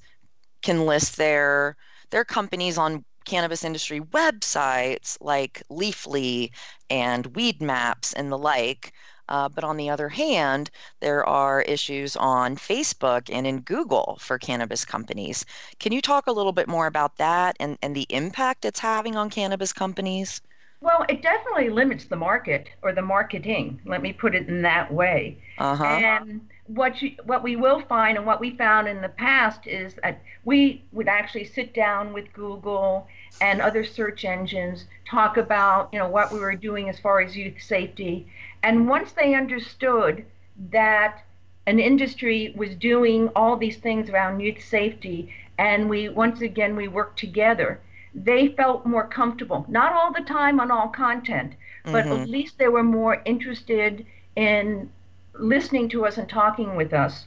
can 0.68 0.86
list 0.86 1.16
their 1.16 1.78
their 2.10 2.26
companies 2.26 2.78
on 2.78 3.06
cannabis 3.24 3.64
industry 3.64 4.02
websites 4.02 5.18
like 5.22 5.64
Leafly 5.72 6.52
and 6.90 7.34
Weedmaps 7.34 8.14
and 8.18 8.30
the 8.30 8.38
like. 8.38 8.92
Uh, 9.30 9.48
but 9.48 9.64
on 9.64 9.78
the 9.78 9.90
other 9.90 10.10
hand, 10.10 10.70
there 11.00 11.26
are 11.26 11.62
issues 11.62 12.18
on 12.18 12.58
Facebook 12.58 13.30
and 13.32 13.48
in 13.48 13.62
Google 13.62 14.18
for 14.20 14.38
cannabis 14.38 14.84
companies. 14.84 15.46
Can 15.80 15.94
you 15.94 16.02
talk 16.02 16.28
a 16.28 16.34
little 16.34 16.54
bit 16.54 16.68
more 16.68 16.88
about 16.88 17.16
that 17.16 17.56
and, 17.62 17.78
and 17.82 17.96
the 17.96 18.06
impact 18.10 18.66
it's 18.66 18.80
having 18.80 19.16
on 19.16 19.30
cannabis 19.30 19.72
companies? 19.72 20.42
Well, 20.82 21.06
it 21.08 21.22
definitely 21.22 21.70
limits 21.70 22.06
the 22.06 22.18
market 22.18 22.68
or 22.82 22.92
the 22.92 23.02
marketing. 23.02 23.80
Let 23.86 24.02
me 24.02 24.12
put 24.12 24.36
it 24.36 24.50
in 24.50 24.62
that 24.64 24.94
way. 24.94 25.38
Uh-huh. 25.58 25.84
And 25.84 26.42
what 26.68 27.02
you, 27.02 27.12
what 27.24 27.44
we 27.44 27.56
will 27.56 27.82
find 27.82 28.18
and 28.18 28.26
what 28.26 28.40
we 28.40 28.56
found 28.56 28.88
in 28.88 29.02
the 29.02 29.10
past 29.10 29.66
is 29.68 29.96
that 30.04 30.22
we 30.46 30.84
would 30.92 31.08
actually 31.08 31.46
sit 31.46 31.74
down 31.74 32.14
with 32.14 32.32
Google 32.34 33.08
and 33.42 33.62
other 33.62 33.84
search 33.84 34.26
engines, 34.26 34.86
talk 35.10 35.38
about 35.38 35.90
you 35.94 36.00
know 36.00 36.08
what 36.08 36.32
we 36.32 36.40
were 36.40 36.56
doing 36.56 36.90
as 36.90 37.00
far 37.00 37.22
as 37.22 37.36
youth 37.36 37.62
safety, 37.62 38.28
and 38.64 38.88
once 38.88 39.14
they 39.14 39.34
understood 39.34 40.26
that 40.72 41.24
an 41.68 41.80
industry 41.80 42.54
was 42.56 42.76
doing 42.76 43.30
all 43.36 43.58
these 43.58 43.78
things 43.78 44.10
around 44.10 44.40
youth 44.40 44.64
safety, 44.64 45.34
and 45.58 45.90
we 45.90 46.10
once 46.10 46.42
again 46.42 46.76
we 46.76 46.88
worked 46.88 47.20
together, 47.20 47.80
they 48.14 48.50
felt 48.50 48.86
more 48.86 49.08
comfortable. 49.08 49.66
Not 49.68 49.94
all 49.94 50.12
the 50.12 50.22
time 50.22 50.60
on 50.60 50.72
all 50.72 50.90
content, 50.90 51.54
but 51.84 52.06
mm-hmm. 52.06 52.22
at 52.22 52.30
least 52.30 52.58
they 52.58 52.68
were 52.68 52.84
more 52.84 53.22
interested 53.26 54.06
in 54.36 54.90
listening 55.40 55.90
to 55.90 56.06
us 56.06 56.18
and 56.18 56.28
talking 56.28 56.76
with 56.76 56.94
us. 56.94 57.26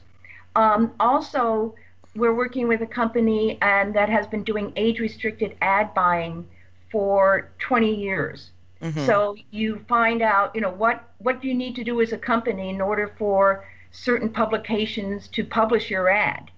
Um, 0.55 0.93
also, 0.99 1.75
we're 2.15 2.33
working 2.33 2.67
with 2.67 2.81
a 2.81 2.87
company 2.87 3.57
and 3.61 3.95
that 3.95 4.09
has 4.09 4.27
been 4.27 4.43
doing 4.43 4.73
age 4.75 4.99
restricted 4.99 5.55
ad 5.61 5.93
buying 5.93 6.47
for 6.91 7.51
20 7.59 7.93
years. 7.93 8.51
Mm-hmm. 8.81 9.05
So 9.05 9.35
you 9.51 9.85
find 9.87 10.21
out, 10.21 10.53
you 10.55 10.61
know, 10.61 10.71
what 10.71 11.07
what 11.19 11.43
you 11.43 11.53
need 11.53 11.75
to 11.75 11.83
do 11.83 12.01
as 12.01 12.11
a 12.11 12.17
company 12.17 12.69
in 12.69 12.81
order 12.81 13.13
for 13.17 13.65
certain 13.91 14.29
publications 14.29 15.27
to 15.29 15.43
publish 15.45 15.89
your 15.89 16.09
ad. 16.09 16.49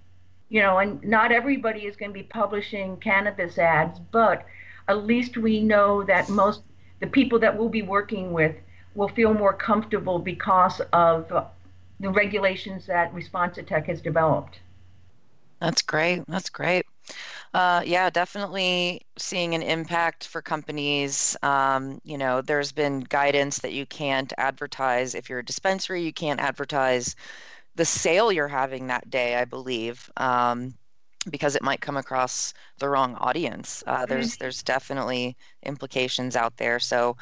You 0.49 0.61
know, 0.61 0.77
and 0.79 1.03
not 1.03 1.31
everybody 1.31 1.81
is 1.81 1.95
going 1.95 2.11
to 2.11 2.13
be 2.13 2.23
publishing 2.23 2.97
cannabis 2.97 3.57
ads, 3.57 3.99
but 4.11 4.45
at 4.87 5.05
least 5.05 5.35
we 5.35 5.61
know 5.61 6.03
that 6.03 6.29
most 6.29 6.61
the 6.99 7.07
people 7.07 7.39
that 7.39 7.57
we'll 7.57 7.69
be 7.69 7.81
working 7.81 8.31
with 8.31 8.55
will 8.95 9.09
feel 9.09 9.33
more 9.33 9.53
comfortable 9.53 10.19
because 10.19 10.81
of 10.91 11.27
the 11.99 12.09
regulations 12.09 12.85
that 12.85 13.13
Responsitech 13.13 13.85
has 13.85 14.01
developed. 14.01 14.59
That's 15.59 15.81
great. 15.81 16.23
That's 16.27 16.49
great. 16.49 16.85
Uh, 17.53 17.83
yeah, 17.85 18.09
definitely 18.09 19.01
seeing 19.17 19.53
an 19.53 19.61
impact 19.61 20.27
for 20.27 20.41
companies. 20.41 21.37
Um, 21.43 22.01
you 22.03 22.17
know, 22.17 22.41
there's 22.41 22.71
been 22.71 23.01
guidance 23.01 23.59
that 23.59 23.73
you 23.73 23.85
can't 23.85 24.33
advertise 24.37 25.13
if 25.13 25.29
you're 25.29 25.39
a 25.39 25.45
dispensary, 25.45 26.03
you 26.03 26.13
can't 26.13 26.39
advertise 26.39 27.15
the 27.75 27.85
sale 27.85 28.31
you're 28.31 28.47
having 28.47 28.87
that 28.87 29.09
day, 29.09 29.35
I 29.35 29.45
believe, 29.45 30.09
um, 30.17 30.73
because 31.29 31.55
it 31.55 31.63
might 31.63 31.81
come 31.81 31.97
across 31.97 32.53
the 32.79 32.89
wrong 32.89 33.15
audience. 33.15 33.83
Uh, 33.85 34.05
there's 34.05 34.31
mm-hmm. 34.31 34.43
there's 34.43 34.63
definitely 34.63 35.37
implications 35.63 36.35
out 36.35 36.57
there. 36.57 36.79
So, 36.79 37.17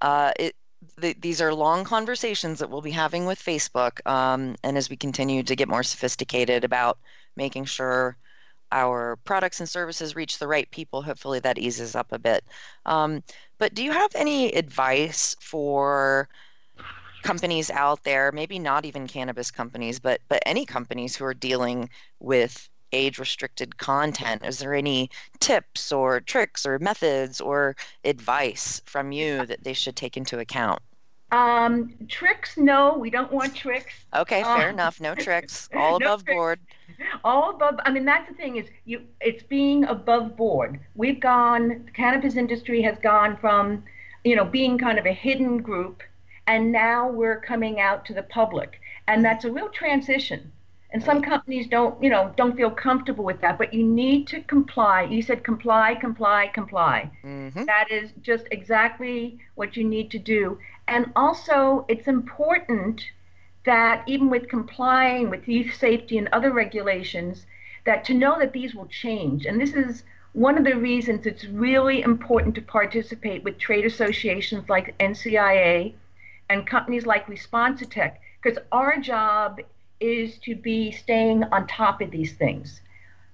uh, 0.00 0.32
it 0.38 0.56
the, 0.98 1.14
these 1.20 1.40
are 1.40 1.54
long 1.54 1.84
conversations 1.84 2.58
that 2.58 2.70
we'll 2.70 2.80
be 2.80 2.90
having 2.90 3.26
with 3.26 3.38
Facebook, 3.38 4.04
um, 4.06 4.56
and 4.62 4.76
as 4.76 4.90
we 4.90 4.96
continue 4.96 5.42
to 5.42 5.56
get 5.56 5.68
more 5.68 5.82
sophisticated 5.82 6.64
about 6.64 6.98
making 7.36 7.64
sure 7.64 8.16
our 8.72 9.16
products 9.24 9.60
and 9.60 9.68
services 9.68 10.16
reach 10.16 10.38
the 10.38 10.48
right 10.48 10.70
people, 10.70 11.02
hopefully 11.02 11.38
that 11.40 11.58
eases 11.58 11.94
up 11.94 12.12
a 12.12 12.18
bit. 12.18 12.44
Um, 12.86 13.22
but 13.58 13.74
do 13.74 13.84
you 13.84 13.92
have 13.92 14.10
any 14.14 14.52
advice 14.52 15.36
for 15.40 16.28
companies 17.22 17.70
out 17.70 18.02
there, 18.04 18.30
maybe 18.32 18.58
not 18.58 18.84
even 18.84 19.06
cannabis 19.06 19.50
companies, 19.50 19.98
but 19.98 20.20
but 20.28 20.42
any 20.46 20.66
companies 20.66 21.16
who 21.16 21.24
are 21.24 21.34
dealing 21.34 21.88
with 22.20 22.68
age 22.94 23.18
restricted 23.18 23.76
content? 23.76 24.44
Is 24.44 24.58
there 24.58 24.74
any 24.74 25.10
tips 25.40 25.92
or 25.92 26.20
tricks 26.20 26.64
or 26.64 26.78
methods 26.78 27.40
or 27.40 27.76
advice 28.04 28.80
from 28.86 29.12
you 29.12 29.44
that 29.46 29.64
they 29.64 29.72
should 29.72 29.96
take 29.96 30.16
into 30.16 30.38
account? 30.38 30.80
Um, 31.34 31.94
tricks, 32.08 32.56
no, 32.56 32.96
we 32.96 33.10
don't 33.10 33.32
want 33.32 33.56
tricks. 33.56 33.92
Okay, 34.14 34.42
fair 34.44 34.68
um, 34.68 34.74
enough. 34.74 35.00
No 35.00 35.16
tricks. 35.16 35.68
All 35.74 35.98
no 35.98 36.06
above 36.06 36.24
tricks. 36.24 36.36
board. 36.36 36.60
All 37.24 37.50
above. 37.50 37.80
I 37.84 37.90
mean, 37.90 38.04
that's 38.04 38.28
the 38.28 38.36
thing 38.36 38.56
is, 38.56 38.68
you. 38.84 39.02
It's 39.20 39.42
being 39.42 39.84
above 39.84 40.36
board. 40.36 40.78
We've 40.94 41.18
gone. 41.18 41.82
The 41.86 41.90
cannabis 41.90 42.36
industry 42.36 42.82
has 42.82 42.96
gone 42.98 43.36
from, 43.38 43.82
you 44.22 44.36
know, 44.36 44.44
being 44.44 44.78
kind 44.78 44.96
of 44.96 45.06
a 45.06 45.12
hidden 45.12 45.58
group, 45.58 46.04
and 46.46 46.70
now 46.70 47.08
we're 47.08 47.40
coming 47.40 47.80
out 47.80 48.04
to 48.06 48.14
the 48.14 48.22
public, 48.22 48.80
and 49.08 49.24
that's 49.24 49.44
a 49.44 49.50
real 49.50 49.70
transition. 49.70 50.52
And 50.94 51.02
some 51.02 51.22
companies 51.22 51.66
don't, 51.66 52.00
you 52.00 52.08
know, 52.08 52.32
don't 52.36 52.56
feel 52.56 52.70
comfortable 52.70 53.24
with 53.24 53.40
that. 53.40 53.58
But 53.58 53.74
you 53.74 53.82
need 53.84 54.28
to 54.28 54.40
comply. 54.42 55.02
You 55.02 55.22
said 55.22 55.42
comply, 55.42 55.96
comply, 55.96 56.52
comply. 56.54 57.10
Mm-hmm. 57.24 57.64
That 57.64 57.90
is 57.90 58.12
just 58.22 58.46
exactly 58.52 59.40
what 59.56 59.76
you 59.76 59.82
need 59.82 60.08
to 60.12 60.20
do. 60.20 60.56
And 60.86 61.10
also, 61.16 61.84
it's 61.88 62.06
important 62.06 63.02
that 63.66 64.04
even 64.06 64.30
with 64.30 64.48
complying 64.48 65.30
with 65.30 65.48
youth 65.48 65.74
safety 65.74 66.16
and 66.16 66.28
other 66.28 66.52
regulations, 66.52 67.44
that 67.86 68.04
to 68.04 68.14
know 68.14 68.38
that 68.38 68.52
these 68.52 68.72
will 68.72 68.86
change. 68.86 69.46
And 69.46 69.60
this 69.60 69.74
is 69.74 70.04
one 70.32 70.56
of 70.56 70.64
the 70.64 70.76
reasons 70.76 71.26
it's 71.26 71.44
really 71.46 72.02
important 72.02 72.54
to 72.54 72.62
participate 72.62 73.42
with 73.42 73.58
trade 73.58 73.84
associations 73.84 74.68
like 74.68 74.96
NCIA 74.98 75.94
and 76.48 76.66
companies 76.68 77.04
like 77.04 77.26
Responsitech, 77.26 78.12
because 78.40 78.58
our 78.70 78.98
job 79.00 79.60
is 80.00 80.38
to 80.38 80.54
be 80.54 80.90
staying 80.90 81.44
on 81.44 81.66
top 81.66 82.00
of 82.00 82.10
these 82.10 82.32
things, 82.32 82.80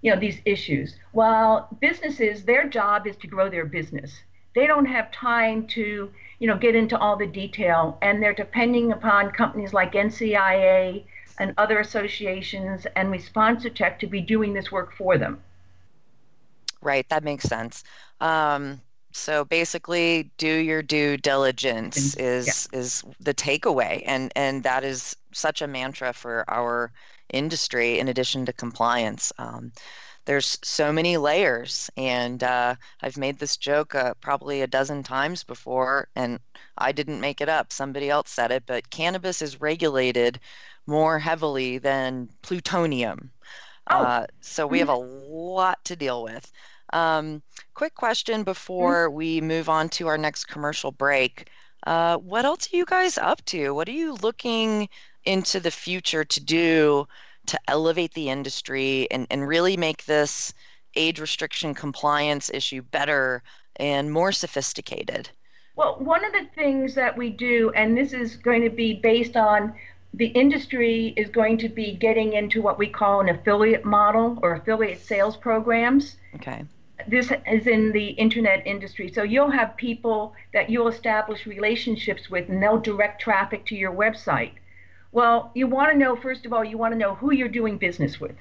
you 0.03 0.13
know, 0.13 0.19
these 0.19 0.41
issues. 0.45 0.97
While 1.13 1.69
businesses, 1.81 2.45
their 2.45 2.69
job 2.69 3.07
is 3.07 3.17
to 3.17 3.27
grow 3.27 3.49
their 3.49 3.65
business. 3.65 4.13
They 4.55 4.67
don't 4.67 4.87
have 4.87 5.13
time 5.13 5.67
to, 5.69 6.11
you 6.39 6.47
know, 6.47 6.57
get 6.57 6.75
into 6.75 6.99
all 6.99 7.17
the 7.17 7.27
detail, 7.27 7.99
and 8.03 8.23
they're 8.23 8.35
depending 8.35 8.93
upon 8.93 9.31
companies 9.31 9.73
like 9.73 9.93
NCIA 9.93 11.05
and 11.39 11.55
other 11.57 11.79
associations 11.81 12.87
and 12.97 13.13
Responsitech 13.13 13.99
to 14.01 14.07
be 14.07 14.21
doing 14.21 14.53
this 14.53 14.71
work 14.71 14.95
for 14.95 15.19
them. 15.19 15.41
Right, 16.83 17.09
that 17.11 17.25
makes 17.25 17.45
sense. 17.45 17.85
Um, 18.21 18.81
so 19.13 19.45
basically 19.45 20.31
do 20.39 20.49
your 20.49 20.83
due 20.83 21.17
diligence 21.17 22.17
is 22.17 22.69
yeah. 22.73 22.79
is 22.79 23.05
the 23.21 23.35
takeaway. 23.35 24.03
And 24.07 24.33
and 24.37 24.63
that 24.63 24.85
is 24.85 25.17
such 25.33 25.63
a 25.63 25.67
mantra 25.67 26.13
for 26.13 26.45
our 26.49 26.93
industry 27.33 27.99
in 27.99 28.09
addition 28.09 28.47
to 28.47 28.53
compliance. 28.53 29.33
Um, 29.39 29.73
there's 30.27 30.59
so 30.63 30.93
many 30.93 31.17
layers. 31.17 31.91
And 31.97 32.43
uh, 32.43 32.77
i've 33.03 33.17
made 33.17 33.39
this 33.39 33.57
joke 33.57 33.95
uh, 33.95 34.15
probably 34.21 34.63
a 34.63 34.67
dozen 34.67 35.03
times 35.03 35.45
before 35.45 36.09
and 36.15 36.39
i 36.79 36.93
didn't 36.93 37.21
make 37.21 37.41
it 37.41 37.49
up. 37.49 37.73
Somebody 37.73 38.11
else 38.11 38.31
said 38.31 38.51
it 38.53 38.65
but 38.67 38.91
cannabis 38.91 39.43
is 39.43 39.61
regulated 39.61 40.39
more 40.87 41.19
heavily 41.19 41.79
than 41.79 42.29
plutonium. 42.43 43.31
Oh. 43.91 44.03
uh, 44.05 44.27
so 44.41 44.67
we 44.67 44.79
have 44.79 44.89
a 44.89 44.95
lot 44.95 45.85
to 45.87 45.97
deal 45.97 46.23
with 46.23 46.53
um, 46.93 47.43
quick 47.75 47.95
question 47.95 48.43
before 48.43 49.09
mm-hmm. 49.09 49.17
we 49.17 49.41
move 49.41 49.69
on 49.69 49.89
to 49.91 50.09
our 50.09 50.19
next 50.19 50.45
commercial 50.45 50.93
break. 50.93 51.49
Uh, 51.87 52.17
what 52.19 52.45
else 52.45 52.73
are 52.73 52.77
you 52.77 52.85
guys 52.85 53.17
up 53.17 53.45
to? 53.47 53.75
What 53.75 53.89
are 53.89 53.93
you 53.93 54.15
looking 54.23 54.89
into 55.25 55.61
the 55.61 55.71
future 55.71 56.25
to 56.25 56.41
do 56.41 57.07
to 57.47 57.59
elevate 57.69 58.15
the 58.15 58.29
industry 58.29 59.09
and, 59.11 59.27
and 59.31 59.47
really 59.47 59.77
make 59.77 60.05
this 60.05 60.53
age 60.97 61.21
restriction 61.21 61.75
compliance 61.75 62.51
issue 62.53 62.83
better 62.83 63.43
and 63.77 64.13
more 64.13 64.33
sophisticated? 64.33 65.31
Well, 65.77 65.97
one 65.99 66.25
of 66.25 66.33
the 66.33 66.47
things 66.55 66.95
that 66.95 67.17
we 67.17 67.31
do, 67.31 67.73
and 67.75 67.97
this 67.97 68.13
is 68.13 68.37
going 68.37 68.63
to 68.63 68.71
be 68.71 68.95
based 68.95 69.37
on 69.37 69.73
the 70.13 70.27
industry 70.27 71.15
is 71.17 71.31
going 71.31 71.57
to 71.59 71.69
be 71.69 71.93
getting 71.93 72.35
into 72.35 72.61
what 72.61 72.79
we 72.79 72.89
call 72.89 73.21
an 73.21 73.29
affiliate 73.29 73.85
model 73.85 74.39
or 74.43 74.55
affiliate 74.55 75.01
sales 75.01 75.37
programs. 75.37 76.17
Okay 76.35 76.65
this 77.09 77.33
is 77.47 77.67
in 77.67 77.93
the 77.93 78.09
internet 78.11 78.67
industry. 78.67 79.13
So 79.13 79.23
you'll 79.23 79.51
have 79.51 79.77
people 79.77 80.35
that 80.53 80.71
you'll 80.71 80.89
establish 80.89 81.47
relationships 81.47 82.31
with 82.31 82.49
and 82.49 82.63
they'll 82.63 82.81
direct 82.81 83.21
traffic 83.21 83.67
to 83.67 83.77
your 83.77 83.93
website. 83.93 84.53
Well, 85.13 85.51
you 85.55 85.67
want 85.67 85.93
to 85.93 85.99
know, 85.99 86.17
first 86.17 86.47
of 86.47 86.53
all, 86.53 86.65
you 86.65 86.79
want 86.79 86.93
to 86.93 86.99
know 86.99 87.15
who 87.15 87.33
you're 87.33 87.49
doing 87.49 87.79
business 87.79 88.21
with. 88.21 88.37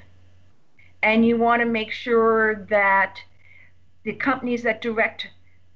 And 1.02 1.26
you 1.26 1.38
want 1.38 1.62
to 1.62 1.66
make 1.66 1.92
sure 1.92 2.66
that 2.70 3.20
the 4.04 4.14
companies 4.14 4.64
that 4.64 4.82
direct, 4.82 5.28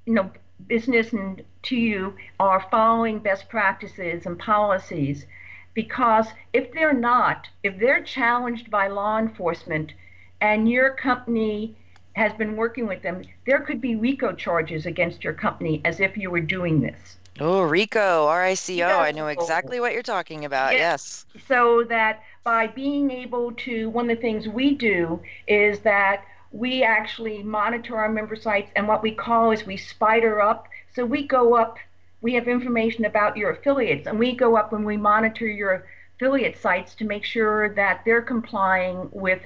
you 0.05 0.13
know, 0.13 0.31
business 0.67 1.13
to 1.63 1.75
you 1.75 2.13
are 2.39 2.67
following 2.69 3.19
best 3.19 3.49
practices 3.49 4.25
and 4.25 4.37
policies. 4.37 5.25
Because 5.73 6.27
if 6.53 6.71
they're 6.71 6.93
not, 6.93 7.47
if 7.63 7.79
they're 7.79 8.03
challenged 8.03 8.69
by 8.69 8.87
law 8.87 9.17
enforcement 9.17 9.93
and 10.41 10.69
your 10.69 10.91
company 10.91 11.75
has 12.13 12.33
been 12.33 12.55
working 12.55 12.87
with 12.87 13.01
them, 13.01 13.23
there 13.45 13.59
could 13.59 13.81
be 13.81 13.95
RICO 13.95 14.33
charges 14.33 14.85
against 14.85 15.23
your 15.23 15.33
company 15.33 15.81
as 15.83 15.99
if 15.99 16.15
you 16.17 16.29
were 16.29 16.39
doing 16.39 16.79
this. 16.79 17.17
Oh, 17.39 17.61
RICO, 17.61 18.27
R 18.27 18.43
I 18.43 18.53
C 18.53 18.83
O. 18.83 18.87
I 18.87 19.11
know 19.11 19.27
exactly 19.27 19.79
what 19.79 19.93
you're 19.93 20.03
talking 20.03 20.45
about. 20.45 20.73
Yes. 20.73 21.25
yes. 21.33 21.43
So 21.47 21.83
that 21.85 22.21
by 22.43 22.67
being 22.67 23.09
able 23.09 23.53
to, 23.53 23.89
one 23.89 24.09
of 24.09 24.15
the 24.15 24.21
things 24.21 24.47
we 24.47 24.75
do 24.75 25.19
is 25.47 25.79
that 25.79 26.25
we 26.51 26.83
actually 26.83 27.41
monitor 27.41 27.97
our 27.97 28.09
member 28.09 28.35
sites, 28.35 28.71
and 28.75 28.87
what 28.87 29.01
we 29.01 29.11
call 29.11 29.51
is 29.51 29.65
we 29.65 29.77
spider 29.77 30.39
up. 30.39 30.67
So 30.95 31.03
we 31.03 31.27
go 31.27 31.55
up, 31.55 31.79
we 32.21 32.35
have 32.35 32.47
information 32.47 33.05
about 33.05 33.35
your 33.35 33.49
affiliates, 33.49 34.05
and 34.05 34.19
we 34.19 34.35
go 34.35 34.55
up 34.55 34.71
and 34.71 34.85
we 34.85 34.97
monitor 34.97 35.47
your 35.47 35.87
affiliate 36.15 36.61
sites 36.61 36.93
to 36.95 37.05
make 37.05 37.25
sure 37.25 37.73
that 37.73 38.03
they're 38.05 38.21
complying 38.21 39.09
with 39.11 39.41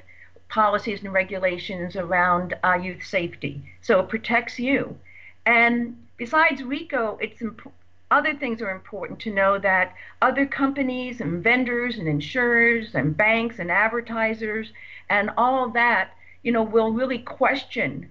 policies 0.49 1.03
and 1.03 1.13
regulations 1.13 1.95
around 1.95 2.55
uh, 2.63 2.73
youth 2.73 3.05
safety. 3.05 3.61
So 3.81 3.99
it 3.99 4.09
protects 4.09 4.59
you. 4.59 4.97
And 5.45 5.97
besides 6.17 6.63
RICO, 6.63 7.17
it's 7.21 7.41
imp- 7.41 7.71
other 8.09 8.33
things 8.33 8.61
are 8.61 8.71
important 8.71 9.19
to 9.19 9.33
know 9.33 9.57
that 9.59 9.93
other 10.21 10.45
companies 10.45 11.19
and 11.19 11.43
vendors 11.43 11.97
and 11.97 12.07
insurers 12.07 12.95
and 12.95 13.15
banks 13.15 13.59
and 13.59 13.69
advertisers 13.69 14.71
and 15.09 15.29
all 15.37 15.65
of 15.65 15.73
that, 15.73 16.11
you 16.43 16.51
know, 16.51 16.63
will 16.63 16.91
really 16.91 17.19
question, 17.19 18.09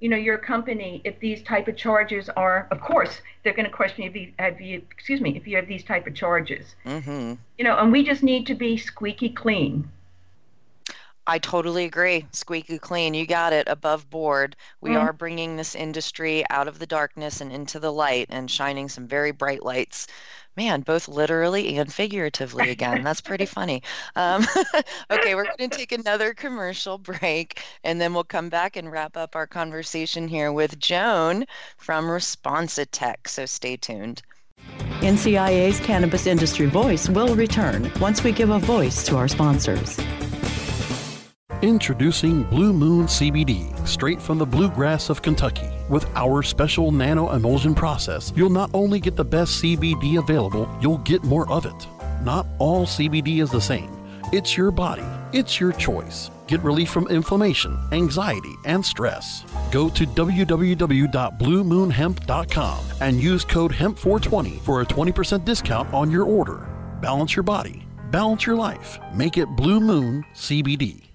you 0.00 0.08
know, 0.08 0.16
your 0.16 0.36
company 0.36 1.00
if 1.04 1.18
these 1.20 1.42
type 1.42 1.66
of 1.68 1.76
charges 1.76 2.28
are. 2.30 2.68
Of 2.70 2.80
course, 2.80 3.22
they're 3.42 3.54
going 3.54 3.64
to 3.64 3.74
question 3.74 4.04
if 4.04 4.14
you 4.14 4.32
have 4.38 4.60
you. 4.60 4.82
Excuse 4.90 5.20
me, 5.20 5.36
if 5.36 5.46
you 5.46 5.56
have 5.56 5.68
these 5.68 5.84
type 5.84 6.06
of 6.06 6.14
charges. 6.14 6.74
Mm-hmm. 6.84 7.34
You 7.56 7.64
know, 7.64 7.78
and 7.78 7.90
we 7.90 8.04
just 8.04 8.22
need 8.22 8.46
to 8.48 8.54
be 8.54 8.76
squeaky 8.76 9.30
clean. 9.30 9.88
I 11.26 11.38
totally 11.38 11.84
agree. 11.84 12.26
Squeaky 12.32 12.78
clean. 12.78 13.14
You 13.14 13.26
got 13.26 13.52
it. 13.52 13.68
Above 13.68 14.10
board. 14.10 14.56
We 14.80 14.90
mm. 14.90 15.00
are 15.00 15.12
bringing 15.12 15.56
this 15.56 15.74
industry 15.74 16.44
out 16.50 16.66
of 16.66 16.78
the 16.78 16.86
darkness 16.86 17.40
and 17.40 17.52
into 17.52 17.78
the 17.78 17.92
light 17.92 18.26
and 18.30 18.50
shining 18.50 18.88
some 18.88 19.06
very 19.06 19.30
bright 19.30 19.62
lights. 19.62 20.08
Man, 20.56 20.82
both 20.82 21.08
literally 21.08 21.78
and 21.78 21.92
figuratively 21.92 22.70
again. 22.70 23.02
That's 23.04 23.20
pretty 23.20 23.46
funny. 23.46 23.82
Um, 24.16 24.46
okay, 25.10 25.34
we're 25.34 25.44
going 25.56 25.70
to 25.70 25.76
take 25.76 25.92
another 25.92 26.34
commercial 26.34 26.98
break 26.98 27.62
and 27.84 28.00
then 28.00 28.12
we'll 28.12 28.24
come 28.24 28.48
back 28.48 28.76
and 28.76 28.90
wrap 28.90 29.16
up 29.16 29.36
our 29.36 29.46
conversation 29.46 30.28
here 30.28 30.52
with 30.52 30.78
Joan 30.78 31.46
from 31.78 32.06
Responsitech. 32.06 33.28
So 33.28 33.46
stay 33.46 33.76
tuned. 33.76 34.22
NCIA's 35.00 35.80
Cannabis 35.80 36.26
Industry 36.26 36.66
Voice 36.66 37.08
will 37.08 37.34
return 37.34 37.90
once 38.00 38.22
we 38.22 38.32
give 38.32 38.50
a 38.50 38.58
voice 38.58 39.04
to 39.06 39.16
our 39.16 39.28
sponsors. 39.28 39.98
Introducing 41.60 42.44
Blue 42.44 42.72
Moon 42.72 43.06
CBD, 43.06 43.86
straight 43.86 44.20
from 44.20 44.38
the 44.38 44.46
bluegrass 44.46 45.10
of 45.10 45.22
Kentucky. 45.22 45.70
With 45.88 46.06
our 46.16 46.42
special 46.42 46.90
nano 46.90 47.30
emulsion 47.30 47.72
process, 47.74 48.32
you'll 48.34 48.50
not 48.50 48.70
only 48.74 48.98
get 48.98 49.14
the 49.14 49.24
best 49.24 49.62
CBD 49.62 50.18
available, 50.18 50.68
you'll 50.80 50.98
get 50.98 51.22
more 51.22 51.48
of 51.52 51.64
it. 51.66 51.86
Not 52.24 52.46
all 52.58 52.84
CBD 52.84 53.40
is 53.42 53.50
the 53.50 53.60
same. 53.60 53.92
It's 54.32 54.56
your 54.56 54.72
body, 54.72 55.04
it's 55.32 55.60
your 55.60 55.72
choice. 55.72 56.30
Get 56.48 56.60
relief 56.62 56.90
from 56.90 57.06
inflammation, 57.08 57.78
anxiety, 57.92 58.56
and 58.64 58.84
stress. 58.84 59.44
Go 59.70 59.88
to 59.90 60.04
www.bluemoonhemp.com 60.04 62.78
and 63.00 63.22
use 63.22 63.44
code 63.44 63.72
HEMP420 63.72 64.60
for 64.62 64.80
a 64.80 64.86
20% 64.86 65.44
discount 65.44 65.94
on 65.94 66.10
your 66.10 66.24
order. 66.24 66.66
Balance 67.00 67.36
your 67.36 67.44
body, 67.44 67.86
balance 68.10 68.44
your 68.46 68.56
life. 68.56 68.98
Make 69.14 69.38
it 69.38 69.46
Blue 69.46 69.78
Moon 69.80 70.24
CBD. 70.34 71.11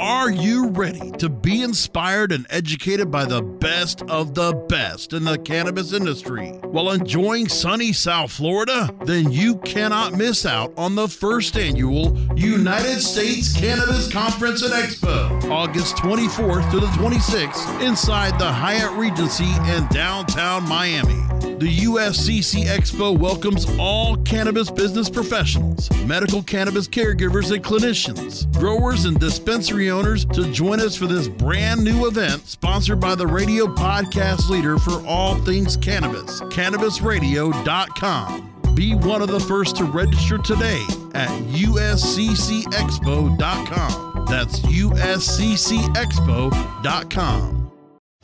Are 0.00 0.30
you 0.30 0.68
ready 0.68 1.10
to 1.18 1.28
be 1.28 1.60
inspired 1.60 2.32
and 2.32 2.46
educated 2.48 3.10
by 3.10 3.26
the 3.26 3.42
best 3.42 4.00
of 4.08 4.34
the 4.34 4.54
best 4.66 5.12
in 5.12 5.24
the 5.24 5.36
cannabis 5.36 5.92
industry 5.92 6.52
while 6.62 6.92
enjoying 6.92 7.50
sunny 7.50 7.92
South 7.92 8.32
Florida? 8.32 8.88
Then 9.04 9.30
you 9.30 9.58
cannot 9.58 10.14
miss 10.14 10.46
out 10.46 10.72
on 10.78 10.94
the 10.94 11.06
first 11.06 11.54
annual 11.58 12.18
United 12.34 13.00
States 13.00 13.54
Cannabis 13.54 14.10
Conference 14.10 14.62
and 14.62 14.72
Expo, 14.72 15.50
August 15.50 15.96
24th 15.96 16.70
to 16.70 16.80
the 16.80 16.86
26th, 16.86 17.86
inside 17.86 18.38
the 18.38 18.50
Hyatt 18.50 18.92
Regency 18.92 19.52
in 19.76 19.86
downtown 19.88 20.66
Miami. 20.66 21.49
The 21.60 21.78
USCC 21.80 22.64
Expo 22.64 23.16
welcomes 23.18 23.66
all 23.78 24.16
cannabis 24.16 24.70
business 24.70 25.10
professionals, 25.10 25.90
medical 26.06 26.42
cannabis 26.42 26.88
caregivers 26.88 27.52
and 27.52 27.62
clinicians, 27.62 28.50
growers 28.58 29.04
and 29.04 29.20
dispensary 29.20 29.90
owners 29.90 30.24
to 30.24 30.50
join 30.52 30.80
us 30.80 30.96
for 30.96 31.06
this 31.06 31.28
brand 31.28 31.84
new 31.84 32.06
event 32.06 32.48
sponsored 32.48 32.98
by 32.98 33.14
the 33.14 33.26
radio 33.26 33.66
podcast 33.66 34.48
leader 34.48 34.78
for 34.78 35.06
all 35.06 35.34
things 35.44 35.76
cannabis, 35.76 36.40
cannabisradio.com. 36.40 38.74
Be 38.74 38.94
one 38.94 39.20
of 39.20 39.28
the 39.28 39.40
first 39.40 39.76
to 39.76 39.84
register 39.84 40.38
today 40.38 40.82
at 41.12 41.28
usccexpo.com. 41.28 44.26
That's 44.30 44.60
usccexpo.com. 44.60 47.59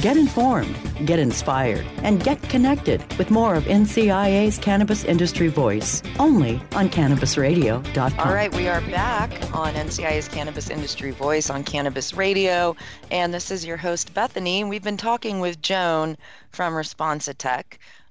Get 0.00 0.16
informed, 0.16 0.74
get 1.06 1.18
inspired, 1.18 1.84
and 1.98 2.24
get 2.24 2.40
connected 2.44 3.04
with 3.18 3.30
more 3.30 3.54
of 3.54 3.64
NCIA's 3.64 4.56
Cannabis 4.56 5.04
Industry 5.04 5.48
Voice 5.48 6.02
only 6.18 6.54
on 6.72 6.88
CannabisRadio.com. 6.88 8.26
All 8.26 8.34
right, 8.34 8.54
we 8.54 8.66
are 8.66 8.80
back 8.80 9.30
on 9.54 9.74
NCIA's 9.74 10.26
Cannabis 10.26 10.70
Industry 10.70 11.10
Voice 11.10 11.50
on 11.50 11.64
Cannabis 11.64 12.14
Radio, 12.14 12.74
and 13.10 13.34
this 13.34 13.50
is 13.50 13.66
your 13.66 13.76
host, 13.76 14.14
Bethany. 14.14 14.64
We've 14.64 14.82
been 14.82 14.96
talking 14.96 15.38
with 15.38 15.60
Joan 15.60 16.16
from 16.48 16.72
Responsitech. 16.72 17.64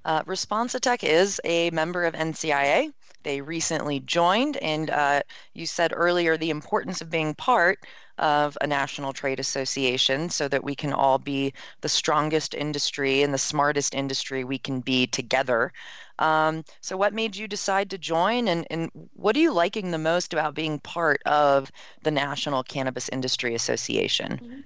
Uh, 0.04 0.22
Responsitech 0.22 1.02
is 1.02 1.40
a 1.42 1.70
member 1.70 2.04
of 2.04 2.14
NCIA. 2.14 2.92
They 3.24 3.40
recently 3.40 3.98
joined, 3.98 4.58
and 4.58 4.90
uh, 4.90 5.22
you 5.54 5.66
said 5.66 5.92
earlier 5.94 6.36
the 6.36 6.50
importance 6.50 7.00
of 7.00 7.10
being 7.10 7.34
part 7.34 7.80
of 8.20 8.56
a 8.60 8.66
national 8.66 9.12
trade 9.12 9.40
association 9.40 10.30
so 10.30 10.46
that 10.46 10.62
we 10.62 10.74
can 10.74 10.92
all 10.92 11.18
be 11.18 11.52
the 11.80 11.88
strongest 11.88 12.54
industry 12.54 13.22
and 13.22 13.34
the 13.34 13.38
smartest 13.38 13.94
industry 13.94 14.44
we 14.44 14.58
can 14.58 14.80
be 14.80 15.06
together. 15.06 15.72
Um, 16.20 16.64
so, 16.82 16.96
what 16.96 17.14
made 17.14 17.34
you 17.34 17.48
decide 17.48 17.90
to 17.90 17.98
join, 17.98 18.46
and, 18.46 18.66
and 18.70 18.90
what 19.14 19.34
are 19.36 19.40
you 19.40 19.52
liking 19.52 19.90
the 19.90 19.98
most 19.98 20.32
about 20.32 20.54
being 20.54 20.78
part 20.78 21.22
of 21.24 21.72
the 22.02 22.10
National 22.10 22.62
Cannabis 22.62 23.08
Industry 23.08 23.54
Association? 23.54 24.38
Mm-hmm. 24.42 24.60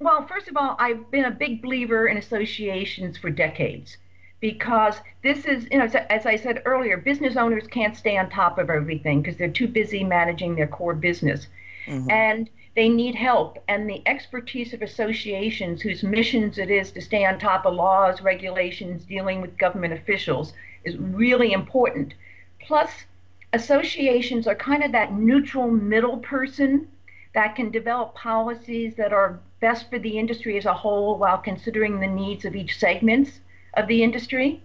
Well, 0.00 0.26
first 0.26 0.48
of 0.48 0.56
all, 0.56 0.74
I've 0.80 1.08
been 1.12 1.26
a 1.26 1.30
big 1.30 1.62
believer 1.62 2.08
in 2.08 2.16
associations 2.16 3.16
for 3.16 3.30
decades 3.30 3.96
because 4.40 4.96
this 5.22 5.44
is, 5.44 5.68
you 5.70 5.78
know, 5.78 5.84
as 6.10 6.26
I 6.26 6.34
said 6.34 6.62
earlier, 6.64 6.96
business 6.96 7.36
owners 7.36 7.68
can't 7.68 7.96
stay 7.96 8.18
on 8.18 8.28
top 8.28 8.58
of 8.58 8.68
everything 8.68 9.22
because 9.22 9.36
they're 9.36 9.48
too 9.48 9.68
busy 9.68 10.02
managing 10.02 10.56
their 10.56 10.66
core 10.66 10.96
business. 10.96 11.46
Mm-hmm. 11.86 12.10
And 12.10 12.50
they 12.74 12.88
need 12.88 13.14
help, 13.14 13.62
and 13.68 13.88
the 13.88 14.02
expertise 14.06 14.72
of 14.72 14.80
associations 14.80 15.82
whose 15.82 16.02
missions 16.02 16.56
it 16.56 16.70
is 16.70 16.90
to 16.92 17.02
stay 17.02 17.24
on 17.24 17.38
top 17.38 17.66
of 17.66 17.74
laws, 17.74 18.22
regulations, 18.22 19.04
dealing 19.04 19.40
with 19.42 19.58
government 19.58 19.92
officials 19.92 20.54
is 20.84 20.96
really 20.96 21.52
important. 21.52 22.14
Plus, 22.60 23.04
associations 23.52 24.46
are 24.46 24.54
kind 24.54 24.82
of 24.82 24.92
that 24.92 25.12
neutral 25.12 25.70
middle 25.70 26.16
person 26.18 26.88
that 27.34 27.54
can 27.56 27.70
develop 27.70 28.14
policies 28.14 28.94
that 28.96 29.12
are 29.12 29.38
best 29.60 29.90
for 29.90 29.98
the 29.98 30.18
industry 30.18 30.56
as 30.56 30.64
a 30.64 30.72
whole 30.72 31.18
while 31.18 31.38
considering 31.38 32.00
the 32.00 32.06
needs 32.06 32.44
of 32.44 32.56
each 32.56 32.78
segments 32.78 33.40
of 33.74 33.86
the 33.86 34.02
industry. 34.02 34.62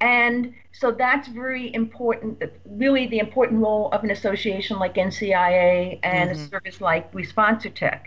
And 0.00 0.54
so 0.78 0.92
that's 0.92 1.26
very 1.26 1.74
important, 1.74 2.40
really 2.64 3.08
the 3.08 3.18
important 3.18 3.60
role 3.60 3.90
of 3.90 4.04
an 4.04 4.12
association 4.12 4.78
like 4.78 4.94
NCIA 4.94 5.98
and 6.04 6.30
mm-hmm. 6.30 6.40
a 6.40 6.48
service 6.48 6.80
like 6.80 7.12
Responsitech. 7.12 8.02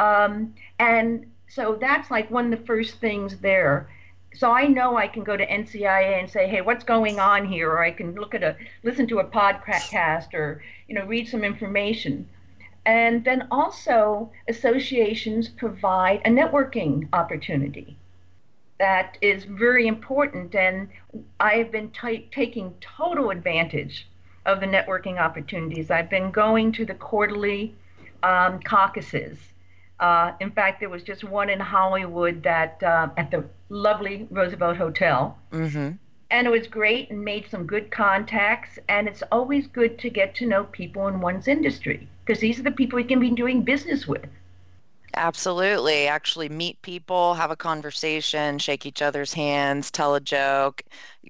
Um, 0.00 0.54
and 0.80 1.26
so 1.48 1.78
that's 1.80 2.10
like 2.10 2.28
one 2.28 2.52
of 2.52 2.58
the 2.58 2.66
first 2.66 2.96
things 2.96 3.36
there. 3.36 3.88
So 4.34 4.50
I 4.50 4.66
know 4.66 4.96
I 4.96 5.06
can 5.06 5.22
go 5.22 5.36
to 5.36 5.46
NCIA 5.46 6.18
and 6.18 6.28
say, 6.28 6.48
hey, 6.48 6.62
what's 6.62 6.82
going 6.82 7.20
on 7.20 7.46
here? 7.46 7.70
Or 7.70 7.84
I 7.84 7.92
can 7.92 8.16
look 8.16 8.34
at 8.34 8.42
a, 8.42 8.56
listen 8.82 9.06
to 9.06 9.20
a 9.20 9.24
podcast 9.24 10.34
or, 10.34 10.64
you 10.88 10.96
know, 10.96 11.04
read 11.04 11.28
some 11.28 11.44
information. 11.44 12.28
And 12.86 13.24
then 13.24 13.46
also 13.52 14.32
associations 14.48 15.48
provide 15.48 16.22
a 16.24 16.30
networking 16.30 17.08
opportunity 17.12 17.99
that 18.80 19.18
is 19.20 19.44
very 19.44 19.86
important. 19.86 20.54
And 20.54 20.88
I've 21.38 21.70
been 21.70 21.90
t- 21.90 22.28
taking 22.32 22.74
total 22.80 23.30
advantage 23.30 24.08
of 24.46 24.60
the 24.60 24.66
networking 24.66 25.20
opportunities. 25.20 25.90
I've 25.90 26.08
been 26.08 26.30
going 26.30 26.72
to 26.72 26.86
the 26.86 26.94
quarterly 26.94 27.74
um, 28.22 28.58
caucuses. 28.60 29.38
Uh, 30.00 30.32
in 30.40 30.50
fact, 30.50 30.80
there 30.80 30.88
was 30.88 31.02
just 31.02 31.24
one 31.24 31.50
in 31.50 31.60
Hollywood 31.60 32.42
that 32.42 32.82
uh, 32.82 33.10
at 33.18 33.30
the 33.30 33.44
lovely 33.68 34.26
Roosevelt 34.30 34.78
Hotel. 34.78 35.38
Mm-hmm. 35.52 35.90
And 36.30 36.46
it 36.46 36.50
was 36.50 36.66
great 36.66 37.10
and 37.10 37.22
made 37.22 37.50
some 37.50 37.66
good 37.66 37.90
contacts. 37.90 38.78
And 38.88 39.06
it's 39.08 39.22
always 39.30 39.66
good 39.66 39.98
to 39.98 40.08
get 40.08 40.34
to 40.36 40.46
know 40.46 40.64
people 40.64 41.06
in 41.08 41.20
one's 41.20 41.48
industry 41.48 42.08
because 42.24 42.40
these 42.40 42.58
are 42.58 42.62
the 42.62 42.70
people 42.70 42.98
you 42.98 43.04
can 43.04 43.20
be 43.20 43.30
doing 43.30 43.60
business 43.60 44.06
with. 44.06 44.26
Absolutely. 45.16 46.06
Actually, 46.06 46.48
meet 46.48 46.80
people, 46.82 47.34
have 47.34 47.50
a 47.50 47.56
conversation, 47.56 48.58
shake 48.58 48.86
each 48.86 49.02
other's 49.02 49.32
hands, 49.32 49.90
tell 49.90 50.14
a 50.14 50.20
joke. 50.20 50.82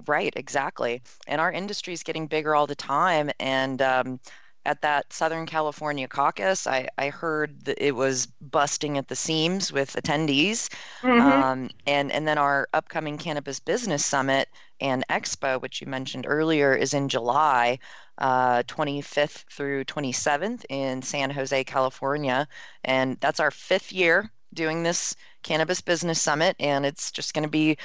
Right, 0.07 0.33
exactly. 0.37 1.03
And 1.27 1.41
our 1.41 1.51
industry 1.51 1.95
is 1.95 2.03
getting 2.03 2.27
bigger 2.27 2.55
all 2.55 2.67
the 2.67 2.75
time. 2.75 3.31
And 3.41 3.81
um, 3.81 4.21
at 4.67 4.83
that 4.83 5.13
Southern 5.13 5.47
California 5.47 6.07
caucus. 6.07 6.67
I, 6.67 6.89
I 6.99 7.09
heard 7.09 7.65
that 7.65 7.85
it 7.85 7.95
was 7.95 8.27
busting 8.27 8.99
at 8.99 9.09
the 9.09 9.17
seams 9.17 9.73
with 9.73 9.95
attendees. 9.95 10.69
Mm-hmm. 11.03 11.21
Um, 11.21 11.71
and, 11.87 12.13
and 12.13 12.27
then 12.29 12.39
our 12.39 12.69
upcoming 12.73 13.19
Cannabis 13.19 13.61
Business 13.61 14.05
Summit 14.05 14.49
and 14.81 15.05
Expo, 15.09 15.61
which 15.61 15.81
you 15.81 15.87
mentioned 15.87 16.27
earlier, 16.29 16.75
is 16.75 16.95
in 16.95 17.09
July 17.09 17.79
uh, 18.19 18.63
25th 18.65 19.45
through 19.51 19.85
27th 19.85 20.65
in 20.69 21.03
San 21.03 21.31
Jose, 21.31 21.65
California. 21.65 22.47
And 22.85 23.17
that's 23.21 23.41
our 23.41 23.51
fifth 23.51 23.93
year 23.93 24.31
doing 24.53 24.83
this 24.83 25.17
Cannabis 25.43 25.81
Business 25.81 26.21
Summit, 26.21 26.57
and 26.59 26.85
it's 26.85 27.11
just 27.11 27.35
going 27.35 27.45
to 27.45 27.51
be 27.51 27.79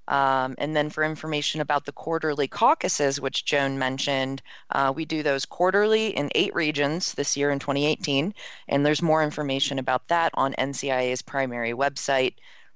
Um, 0.09 0.55
and 0.59 0.75
then 0.75 0.91
for 0.91 1.05
information 1.05 1.61
about 1.61 1.85
the 1.85 1.93
quarterly 1.93 2.49
caucuses, 2.49 3.21
which 3.21 3.45
Joan 3.45 3.79
mentioned, 3.79 4.43
uh, 4.71 4.93
we 4.95 5.05
do 5.05 5.23
those 5.23 5.47
quarterly 5.47 6.09
in 6.17 6.31
eight 6.35 6.53
regions 6.53 7.15
this 7.15 7.37
year 7.37 7.53
in 7.53 7.61
2018. 7.61 8.35
And 8.67 8.85
there's 8.85 9.03
more 9.03 9.23
information 9.23 9.79
about 9.79 10.09
that 10.09 10.33
on 10.35 10.55
NCIA's 10.55 11.23
primary 11.23 11.75
website, 11.75 12.35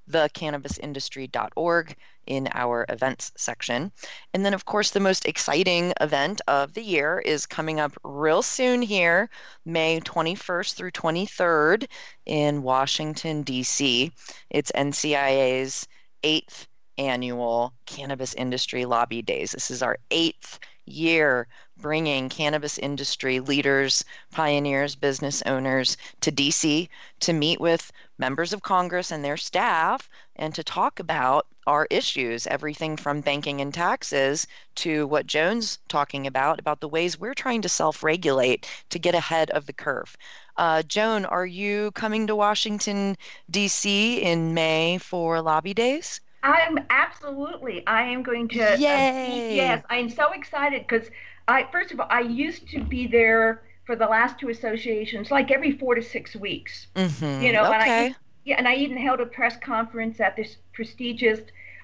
thecannabisindustry.org 0.08 1.96
in 2.26 2.48
our 2.52 2.84
events 2.88 3.32
section. 3.36 3.92
And 4.32 4.44
then, 4.44 4.54
of 4.54 4.64
course, 4.64 4.90
the 4.90 5.00
most 5.00 5.26
exciting 5.26 5.92
event 6.00 6.40
of 6.48 6.74
the 6.74 6.82
year 6.82 7.20
is 7.24 7.46
coming 7.46 7.80
up 7.80 7.92
real 8.04 8.42
soon 8.42 8.82
here, 8.82 9.30
May 9.64 10.00
21st 10.00 10.74
through 10.74 10.90
23rd 10.92 11.86
in 12.26 12.62
Washington, 12.62 13.42
D.C. 13.42 14.12
It's 14.50 14.72
NCIA's 14.72 15.86
eighth 16.22 16.66
annual 16.98 17.74
Cannabis 17.86 18.34
Industry 18.34 18.84
Lobby 18.84 19.22
Days. 19.22 19.52
This 19.52 19.70
is 19.70 19.82
our 19.82 19.98
eighth 20.10 20.58
year 20.86 21.48
bringing 21.76 22.28
cannabis 22.28 22.78
industry 22.78 23.40
leaders, 23.40 24.04
pioneers, 24.30 24.94
business 24.94 25.42
owners 25.46 25.96
to 26.20 26.32
DC 26.32 26.88
to 27.20 27.32
meet 27.32 27.60
with 27.60 27.92
members 28.18 28.52
of 28.52 28.62
Congress 28.62 29.10
and 29.10 29.24
their 29.24 29.36
staff 29.36 30.08
and 30.36 30.54
to 30.54 30.64
talk 30.64 31.00
about 31.00 31.46
our 31.66 31.86
issues, 31.90 32.46
everything 32.46 32.96
from 32.96 33.20
banking 33.20 33.60
and 33.60 33.72
taxes 33.72 34.46
to 34.74 35.06
what 35.06 35.26
Joan's 35.26 35.78
talking 35.88 36.26
about, 36.26 36.58
about 36.58 36.80
the 36.80 36.88
ways 36.88 37.18
we're 37.18 37.34
trying 37.34 37.62
to 37.62 37.68
self 37.68 38.02
regulate 38.02 38.68
to 38.90 38.98
get 38.98 39.14
ahead 39.14 39.50
of 39.50 39.66
the 39.66 39.72
curve. 39.72 40.16
Uh, 40.56 40.82
Joan, 40.82 41.24
are 41.24 41.46
you 41.46 41.90
coming 41.92 42.26
to 42.28 42.36
Washington, 42.36 43.16
D.C. 43.50 44.22
in 44.22 44.54
May 44.54 44.98
for 44.98 45.40
Lobby 45.40 45.74
Days? 45.74 46.20
I'm 46.44 46.78
absolutely. 46.90 47.84
I 47.86 48.02
am 48.02 48.22
going 48.22 48.48
to. 48.48 48.76
Yay! 48.78 49.50
Uh, 49.50 49.54
yes, 49.54 49.84
I'm 49.88 50.10
so 50.10 50.32
excited 50.32 50.82
because 50.86 51.08
I 51.48 51.66
first 51.70 51.92
of 51.92 52.00
all 52.00 52.06
I 52.10 52.20
used 52.20 52.68
to 52.70 52.80
be 52.82 53.06
there 53.06 53.62
for 53.84 53.96
the 53.96 54.06
last 54.06 54.38
two 54.38 54.48
associations 54.48 55.30
like 55.30 55.50
every 55.50 55.72
four 55.72 55.94
to 55.94 56.02
six 56.02 56.34
weeks. 56.34 56.86
Mm-hmm. 56.96 57.42
You 57.42 57.52
know, 57.52 57.66
okay. 57.66 57.74
and 57.74 57.82
I 57.82 58.16
yeah, 58.44 58.56
and 58.58 58.68
I 58.68 58.74
even 58.74 58.96
held 58.96 59.20
a 59.20 59.26
press 59.26 59.56
conference 59.56 60.20
at 60.20 60.36
this 60.36 60.56
prestigious 60.72 61.40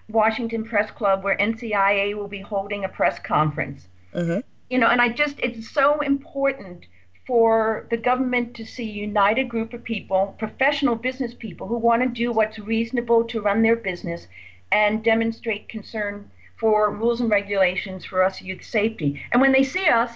Washington 0.08 0.64
Press 0.64 0.90
Club 0.90 1.22
where 1.24 1.36
NCIA 1.36 2.14
will 2.16 2.28
be 2.28 2.40
holding 2.40 2.84
a 2.84 2.88
press 2.88 3.18
conference. 3.18 3.86
Mm-hmm. 4.14 4.40
You 4.68 4.78
know, 4.78 4.88
and 4.88 5.00
I 5.00 5.08
just 5.08 5.36
it's 5.40 5.70
so 5.70 6.00
important 6.00 6.86
for 7.26 7.86
the 7.90 7.96
government 7.96 8.54
to 8.56 8.66
see 8.66 8.90
a 8.90 8.92
united 8.92 9.48
group 9.48 9.72
of 9.72 9.84
people, 9.84 10.34
professional 10.38 10.96
business 10.96 11.32
people 11.34 11.68
who 11.68 11.76
want 11.76 12.02
to 12.02 12.08
do 12.08 12.32
what's 12.32 12.58
reasonable 12.58 13.24
to 13.24 13.40
run 13.40 13.62
their 13.62 13.76
business 13.76 14.26
and 14.72 15.04
demonstrate 15.04 15.68
concern 15.68 16.30
for 16.60 16.92
rules 16.92 17.22
and 17.22 17.30
regulations 17.30 18.04
for 18.04 18.22
us 18.22 18.42
youth 18.42 18.62
safety. 18.62 19.20
And 19.32 19.40
when 19.40 19.52
they 19.52 19.64
see 19.64 19.86
us, 19.88 20.12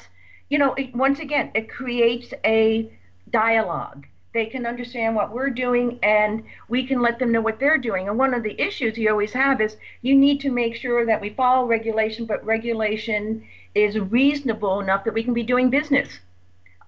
you 0.51 0.59
know, 0.59 0.75
it, 0.75 0.95
once 0.95 1.19
again, 1.19 1.51
it 1.55 1.71
creates 1.71 2.33
a 2.45 2.93
dialogue. 3.31 4.07
They 4.35 4.47
can 4.47 4.67
understand 4.67 5.17
what 5.17 5.33
we're 5.33 5.51
doing 5.51 5.99
and 6.03 6.45
we 6.69 6.87
can 6.87 7.01
let 7.01 7.19
them 7.19 7.33
know 7.33 7.41
what 7.41 7.59
they're 7.59 7.79
doing. 7.79 8.09
And 8.09 8.19
one 8.19 8.35
of 8.35 8.43
the 8.43 8.61
issues 8.61 8.99
you 8.99 9.09
always 9.09 9.33
have 9.33 9.61
is 9.61 9.77
you 10.03 10.15
need 10.15 10.41
to 10.41 10.51
make 10.51 10.75
sure 10.75 11.07
that 11.07 11.21
we 11.21 11.31
follow 11.31 11.67
regulation, 11.67 12.27
but 12.27 12.45
regulation 12.45 13.47
is 13.75 13.99
reasonable 13.99 14.81
enough 14.81 15.05
that 15.05 15.15
we 15.15 15.25
can 15.25 15.35
be 15.35 15.45
doing 15.45 15.71
business. 15.71 16.21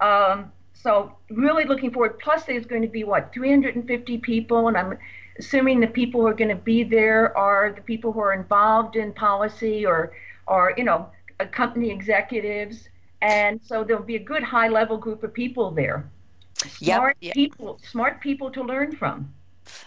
Um, 0.01 0.53
so 0.75 1.17
really 1.31 1.65
looking 1.65 1.91
forward. 1.93 2.19
Plus, 2.19 2.45
there's 2.45 2.67
going 2.67 2.83
to 2.83 2.89
be 2.89 3.05
what 3.05 3.33
350 3.33 4.19
people, 4.19 4.69
and 4.69 4.77
I'm 4.77 4.99
assuming 5.39 5.81
the 5.81 5.87
people 5.87 6.21
who 6.21 6.27
are 6.27 6.35
going 6.35 6.51
to 6.51 6.55
be 6.55 6.83
there 6.83 7.37
are 7.37 7.73
the 7.73 7.83
people 7.83 8.13
who 8.13 8.21
are 8.21 8.33
involved 8.33 8.97
in 8.97 9.13
policy 9.13 9.85
or, 9.85 10.13
or 10.47 10.75
you 10.77 10.85
know, 10.85 11.09
company 11.53 11.91
executives. 11.91 12.89
And 13.23 13.61
so 13.63 13.85
there'll 13.85 14.03
be 14.03 14.17
a 14.17 14.21
good 14.23 14.43
high 14.43 14.69
level 14.69 14.97
group 14.97 15.23
of 15.23 15.33
people 15.33 15.71
there. 15.71 16.09
Smart 16.55 17.17
yep. 17.21 17.35
people, 17.35 17.81
smart 17.91 18.21
people 18.21 18.51
to 18.51 18.63
learn 18.63 18.97
from. 18.97 19.33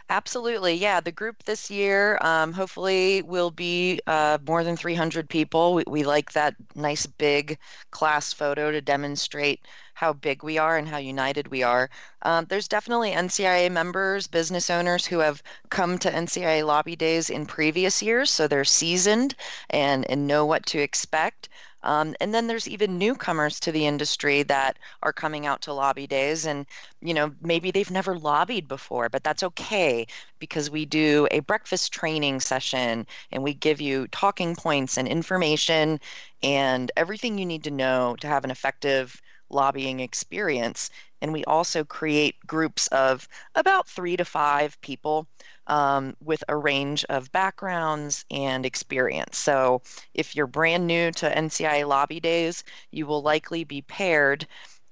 Absolutely. 0.10 0.74
Yeah. 0.74 1.00
The 1.00 1.12
group 1.12 1.44
this 1.44 1.72
year 1.72 2.18
um, 2.22 2.52
hopefully 2.54 3.22
will 3.22 3.52
be 3.52 4.02
uh, 4.08 4.38
more 4.46 4.64
than 4.64 4.76
300 4.76 5.30
people. 5.30 5.74
We, 5.74 5.84
we, 5.88 6.04
like 6.04 6.34
that 6.34 6.56
nice 6.76 7.06
big 7.06 7.58
class 7.92 8.34
photo 8.34 8.72
to 8.72 8.82
demonstrate 8.82 9.62
how 10.00 10.14
big 10.14 10.44
we 10.44 10.58
are 10.58 10.78
and 10.78 10.88
how 10.88 10.98
united 10.98 11.50
we 11.50 11.62
are. 11.62 11.90
Um, 12.22 12.46
there's 12.48 12.70
definitely 12.70 13.12
NCIA 13.12 13.70
members, 13.70 14.28
business 14.28 14.70
owners 14.70 15.06
who 15.06 15.20
have 15.20 15.44
come 15.70 15.98
to 15.98 16.10
NCIA 16.10 16.66
lobby 16.66 16.96
days 16.96 17.30
in 17.30 17.46
previous 17.46 18.02
years, 18.02 18.32
so 18.32 18.48
they're 18.48 18.64
seasoned 18.64 19.36
and, 19.72 20.10
and 20.10 20.26
know 20.26 20.46
what 20.46 20.66
to 20.68 20.80
expect. 20.80 21.50
Um, 21.84 22.16
and 22.22 22.34
then 22.34 22.48
there's 22.48 22.68
even 22.70 22.98
newcomers 22.98 23.60
to 23.60 23.74
the 23.74 23.86
industry 23.86 24.44
that 24.44 24.80
are 25.04 25.12
coming 25.12 25.46
out 25.46 25.62
to 25.64 25.74
lobby 25.74 26.08
days. 26.08 26.46
And, 26.46 26.66
you 27.02 27.14
know, 27.14 27.34
maybe 27.42 27.70
they've 27.70 27.92
never 27.92 28.18
lobbied 28.18 28.70
before, 28.70 29.10
but 29.10 29.24
that's 29.26 29.44
okay 29.44 30.08
because 30.40 30.70
we 30.70 30.86
do 30.86 31.28
a 31.32 31.40
breakfast 31.42 31.92
training 31.92 32.40
session 32.40 33.06
and 33.34 33.44
we 33.44 33.54
give 33.54 33.82
you 33.82 34.08
talking 34.08 34.56
points 34.56 34.98
and 34.98 35.10
information 35.10 36.00
and 36.42 36.90
everything 36.96 37.38
you 37.38 37.46
need 37.46 37.66
to 37.66 37.72
know 37.72 38.16
to 38.22 38.28
have 38.28 38.46
an 38.46 38.52
effective 38.52 39.22
lobbying 39.50 40.00
experience. 40.00 40.90
And 41.22 41.34
we 41.34 41.44
also 41.46 41.84
create 41.84 42.36
groups 42.48 42.88
of 42.88 43.28
about 43.56 43.88
three 43.88 44.16
to 44.18 44.26
five 44.26 44.80
people 44.82 45.28
um, 45.68 46.16
with 46.24 46.44
a 46.50 46.58
range 46.58 47.06
of 47.10 47.32
backgrounds 47.32 48.26
and 48.32 48.66
experience. 48.66 49.38
So 49.38 49.82
if 50.14 50.36
you're 50.36 50.48
brand 50.48 50.88
new 50.88 51.12
to 51.12 51.30
NCI 51.30 51.88
Lobby 51.88 52.20
Days, 52.20 52.64
you 52.92 53.06
will 53.06 53.22
likely 53.22 53.64
be 53.64 53.82
paired 53.84 54.48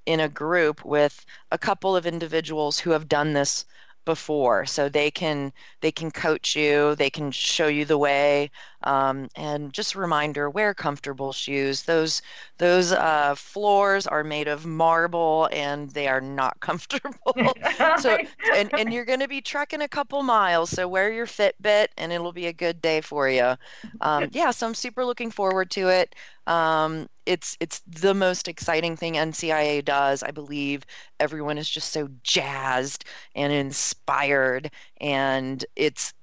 in 0.05 0.19
a 0.21 0.29
group 0.29 0.85
with 0.85 1.25
a 1.51 1.57
couple 1.57 1.95
of 1.95 2.05
individuals 2.05 2.79
who 2.79 2.91
have 2.91 3.09
done 3.09 3.33
this 3.33 3.65
before 4.05 4.65
so 4.65 4.87
they 4.87 5.11
can 5.11 5.51
they 5.81 5.91
can 5.91 6.09
coach 6.09 6.55
you 6.55 6.95
they 6.95 7.09
can 7.09 7.29
show 7.29 7.67
you 7.67 7.83
the 7.83 7.97
way 7.97 8.49
um, 8.83 9.27
and 9.35 9.73
just 9.73 9.95
a 9.95 9.99
reminder 9.99 10.49
wear 10.49 10.73
comfortable 10.73 11.33
shoes. 11.33 11.83
Those 11.83 12.21
those 12.57 12.91
uh, 12.91 13.35
floors 13.35 14.07
are 14.07 14.23
made 14.23 14.47
of 14.47 14.65
marble 14.65 15.49
and 15.51 15.89
they 15.91 16.07
are 16.07 16.21
not 16.21 16.59
comfortable. 16.61 17.53
So 17.97 18.17
and, 18.55 18.71
and 18.77 18.93
you're 18.93 19.05
going 19.05 19.19
to 19.19 19.27
be 19.27 19.41
trekking 19.41 19.81
a 19.81 19.87
couple 19.87 20.21
miles 20.23 20.69
so 20.69 20.87
wear 20.87 21.11
your 21.11 21.25
fitbit 21.25 21.87
and 21.97 22.11
it'll 22.11 22.33
be 22.33 22.47
a 22.47 22.53
good 22.53 22.81
day 22.81 23.01
for 23.01 23.29
you 23.29 23.55
um, 24.01 24.29
yeah 24.31 24.51
so 24.51 24.67
i'm 24.67 24.73
super 24.75 25.05
looking 25.05 25.31
forward 25.31 25.69
to 25.71 25.89
it. 25.89 26.15
Um, 26.47 27.07
it's 27.25 27.57
it's 27.59 27.79
the 27.81 28.13
most 28.13 28.47
exciting 28.47 28.95
thing 28.95 29.15
NCIA 29.15 29.83
does. 29.83 30.23
I 30.23 30.31
believe 30.31 30.85
everyone 31.19 31.57
is 31.57 31.69
just 31.69 31.91
so 31.91 32.07
jazzed 32.23 33.03
and 33.35 33.51
inspired, 33.51 34.71
and 35.01 35.63
it's 35.75 36.13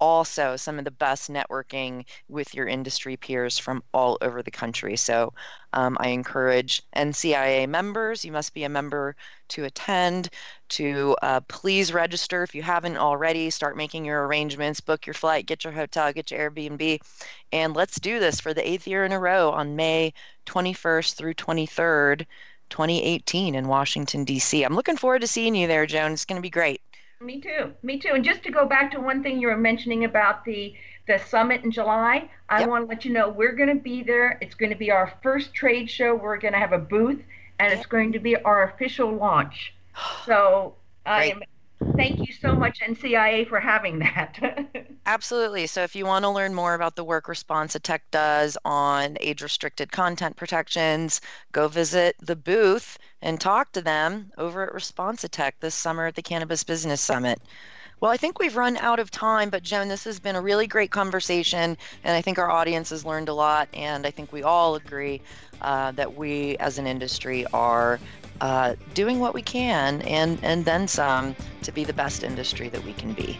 also 0.00 0.56
some 0.56 0.78
of 0.78 0.84
the 0.84 0.90
best 0.90 1.30
networking 1.30 2.04
with 2.28 2.54
your 2.54 2.66
industry 2.66 3.16
peers 3.16 3.58
from 3.58 3.82
all 3.92 4.18
over 4.20 4.42
the 4.42 4.50
country. 4.50 4.96
So 4.96 5.32
um, 5.72 5.96
I 6.00 6.08
encourage 6.08 6.82
NCIA 6.96 7.68
members, 7.68 8.24
you 8.24 8.32
must 8.32 8.54
be 8.54 8.64
a 8.64 8.68
member 8.68 9.16
to 9.48 9.64
attend, 9.64 10.30
to 10.70 11.16
uh, 11.22 11.40
please 11.48 11.92
register 11.92 12.42
if 12.42 12.54
you 12.54 12.62
haven't 12.62 12.96
already. 12.96 13.50
Start 13.50 13.76
making 13.76 14.04
your 14.04 14.26
arrangements, 14.26 14.80
book 14.80 15.06
your 15.06 15.14
flight, 15.14 15.46
get 15.46 15.64
your 15.64 15.72
hotel, 15.72 16.12
get 16.12 16.30
your 16.30 16.50
Airbnb, 16.50 17.00
and 17.52 17.74
let's 17.74 17.98
do 18.00 18.20
this 18.20 18.40
for 18.40 18.54
the 18.54 18.66
eighth 18.68 18.86
year 18.86 19.04
in 19.04 19.12
a 19.12 19.18
row 19.18 19.50
on 19.50 19.76
May 19.76 20.12
21st 20.46 21.14
through 21.14 21.34
23rd. 21.34 22.26
2018 22.70 23.54
in 23.54 23.66
Washington, 23.66 24.24
D.C. 24.24 24.62
I'm 24.62 24.74
looking 24.74 24.98
forward 24.98 25.22
to 25.22 25.26
seeing 25.26 25.54
you 25.54 25.66
there, 25.66 25.86
Joan. 25.86 26.12
It's 26.12 26.26
going 26.26 26.36
to 26.36 26.42
be 26.42 26.50
great. 26.50 26.82
Me 27.20 27.40
too. 27.40 27.74
Me 27.82 27.98
too. 27.98 28.10
And 28.14 28.24
just 28.24 28.42
to 28.44 28.50
go 28.50 28.66
back 28.66 28.90
to 28.92 29.00
one 29.00 29.22
thing 29.22 29.40
you 29.40 29.48
were 29.48 29.56
mentioning 29.56 30.04
about 30.04 30.44
the 30.44 30.74
the 31.06 31.18
summit 31.18 31.64
in 31.64 31.70
July, 31.70 32.30
I 32.48 32.60
Yep. 32.60 32.68
want 32.68 32.84
to 32.84 32.88
let 32.88 33.04
you 33.04 33.12
know 33.12 33.28
we're 33.28 33.54
going 33.54 33.68
to 33.70 33.82
be 33.82 34.02
there. 34.02 34.38
It's 34.42 34.54
going 34.54 34.70
to 34.70 34.76
be 34.78 34.90
our 34.90 35.12
first 35.22 35.54
trade 35.54 35.90
show. 35.90 36.14
We're 36.14 36.36
going 36.38 36.52
to 36.52 36.58
have 36.58 36.72
a 36.72 36.78
booth, 36.78 37.22
and 37.58 37.72
it's 37.72 37.86
going 37.86 38.12
to 38.12 38.18
be 38.18 38.36
our 38.36 38.62
official 38.64 39.12
launch. 39.14 39.74
So 40.24 40.74
Great. 41.14 41.42
Thank 41.96 42.22
you 42.22 42.32
so 42.32 42.54
much, 42.54 42.80
NCIA, 42.80 43.48
for 43.48 43.58
having 43.58 43.98
that. 43.98 44.38
Absolutely. 45.06 45.66
So, 45.66 45.82
if 45.82 45.96
you 45.96 46.06
want 46.06 46.24
to 46.24 46.30
learn 46.30 46.54
more 46.54 46.74
about 46.74 46.94
the 46.94 47.02
work 47.02 47.26
Responsitech 47.26 48.00
does 48.12 48.56
on 48.64 49.16
age 49.20 49.42
restricted 49.42 49.90
content 49.90 50.36
protections, 50.36 51.20
go 51.50 51.66
visit 51.66 52.14
the 52.20 52.36
booth 52.36 52.98
and 53.20 53.40
talk 53.40 53.72
to 53.72 53.82
them 53.82 54.30
over 54.38 54.64
at 54.64 54.72
Responsitech 54.72 55.52
this 55.60 55.74
summer 55.74 56.06
at 56.06 56.14
the 56.14 56.22
Cannabis 56.22 56.62
Business 56.62 57.00
Summit. 57.00 57.40
Well, 58.00 58.12
I 58.12 58.16
think 58.16 58.38
we've 58.38 58.56
run 58.56 58.76
out 58.76 59.00
of 59.00 59.10
time, 59.10 59.50
but 59.50 59.64
Joan, 59.64 59.88
this 59.88 60.04
has 60.04 60.20
been 60.20 60.36
a 60.36 60.42
really 60.42 60.68
great 60.68 60.92
conversation, 60.92 61.76
and 62.04 62.16
I 62.16 62.22
think 62.22 62.38
our 62.38 62.50
audience 62.50 62.90
has 62.90 63.04
learned 63.04 63.28
a 63.28 63.34
lot, 63.34 63.68
and 63.72 64.06
I 64.06 64.12
think 64.12 64.32
we 64.32 64.44
all 64.44 64.76
agree 64.76 65.20
uh, 65.60 65.90
that 65.92 66.14
we 66.14 66.56
as 66.58 66.78
an 66.78 66.86
industry 66.86 67.44
are 67.52 68.00
uh, 68.40 68.74
doing 68.94 69.20
what 69.20 69.34
we 69.34 69.42
can 69.42 70.02
and, 70.02 70.38
and 70.42 70.64
then 70.64 70.88
some 70.88 71.34
to 71.62 71.72
be 71.72 71.84
the 71.84 71.92
best 71.92 72.22
industry 72.22 72.68
that 72.68 72.84
we 72.84 72.92
can 72.92 73.12
be. 73.12 73.38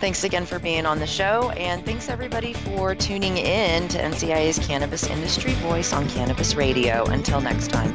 Thanks 0.00 0.24
again 0.24 0.44
for 0.44 0.58
being 0.58 0.84
on 0.84 0.98
the 0.98 1.06
show, 1.06 1.50
and 1.56 1.82
thanks 1.86 2.10
everybody 2.10 2.52
for 2.52 2.94
tuning 2.94 3.38
in 3.38 3.88
to 3.88 3.98
NCIA's 3.98 4.58
Cannabis 4.58 5.08
Industry 5.08 5.54
Voice 5.54 5.94
on 5.94 6.06
Cannabis 6.10 6.56
Radio. 6.56 7.04
Until 7.04 7.40
next 7.40 7.68
time. 7.70 7.94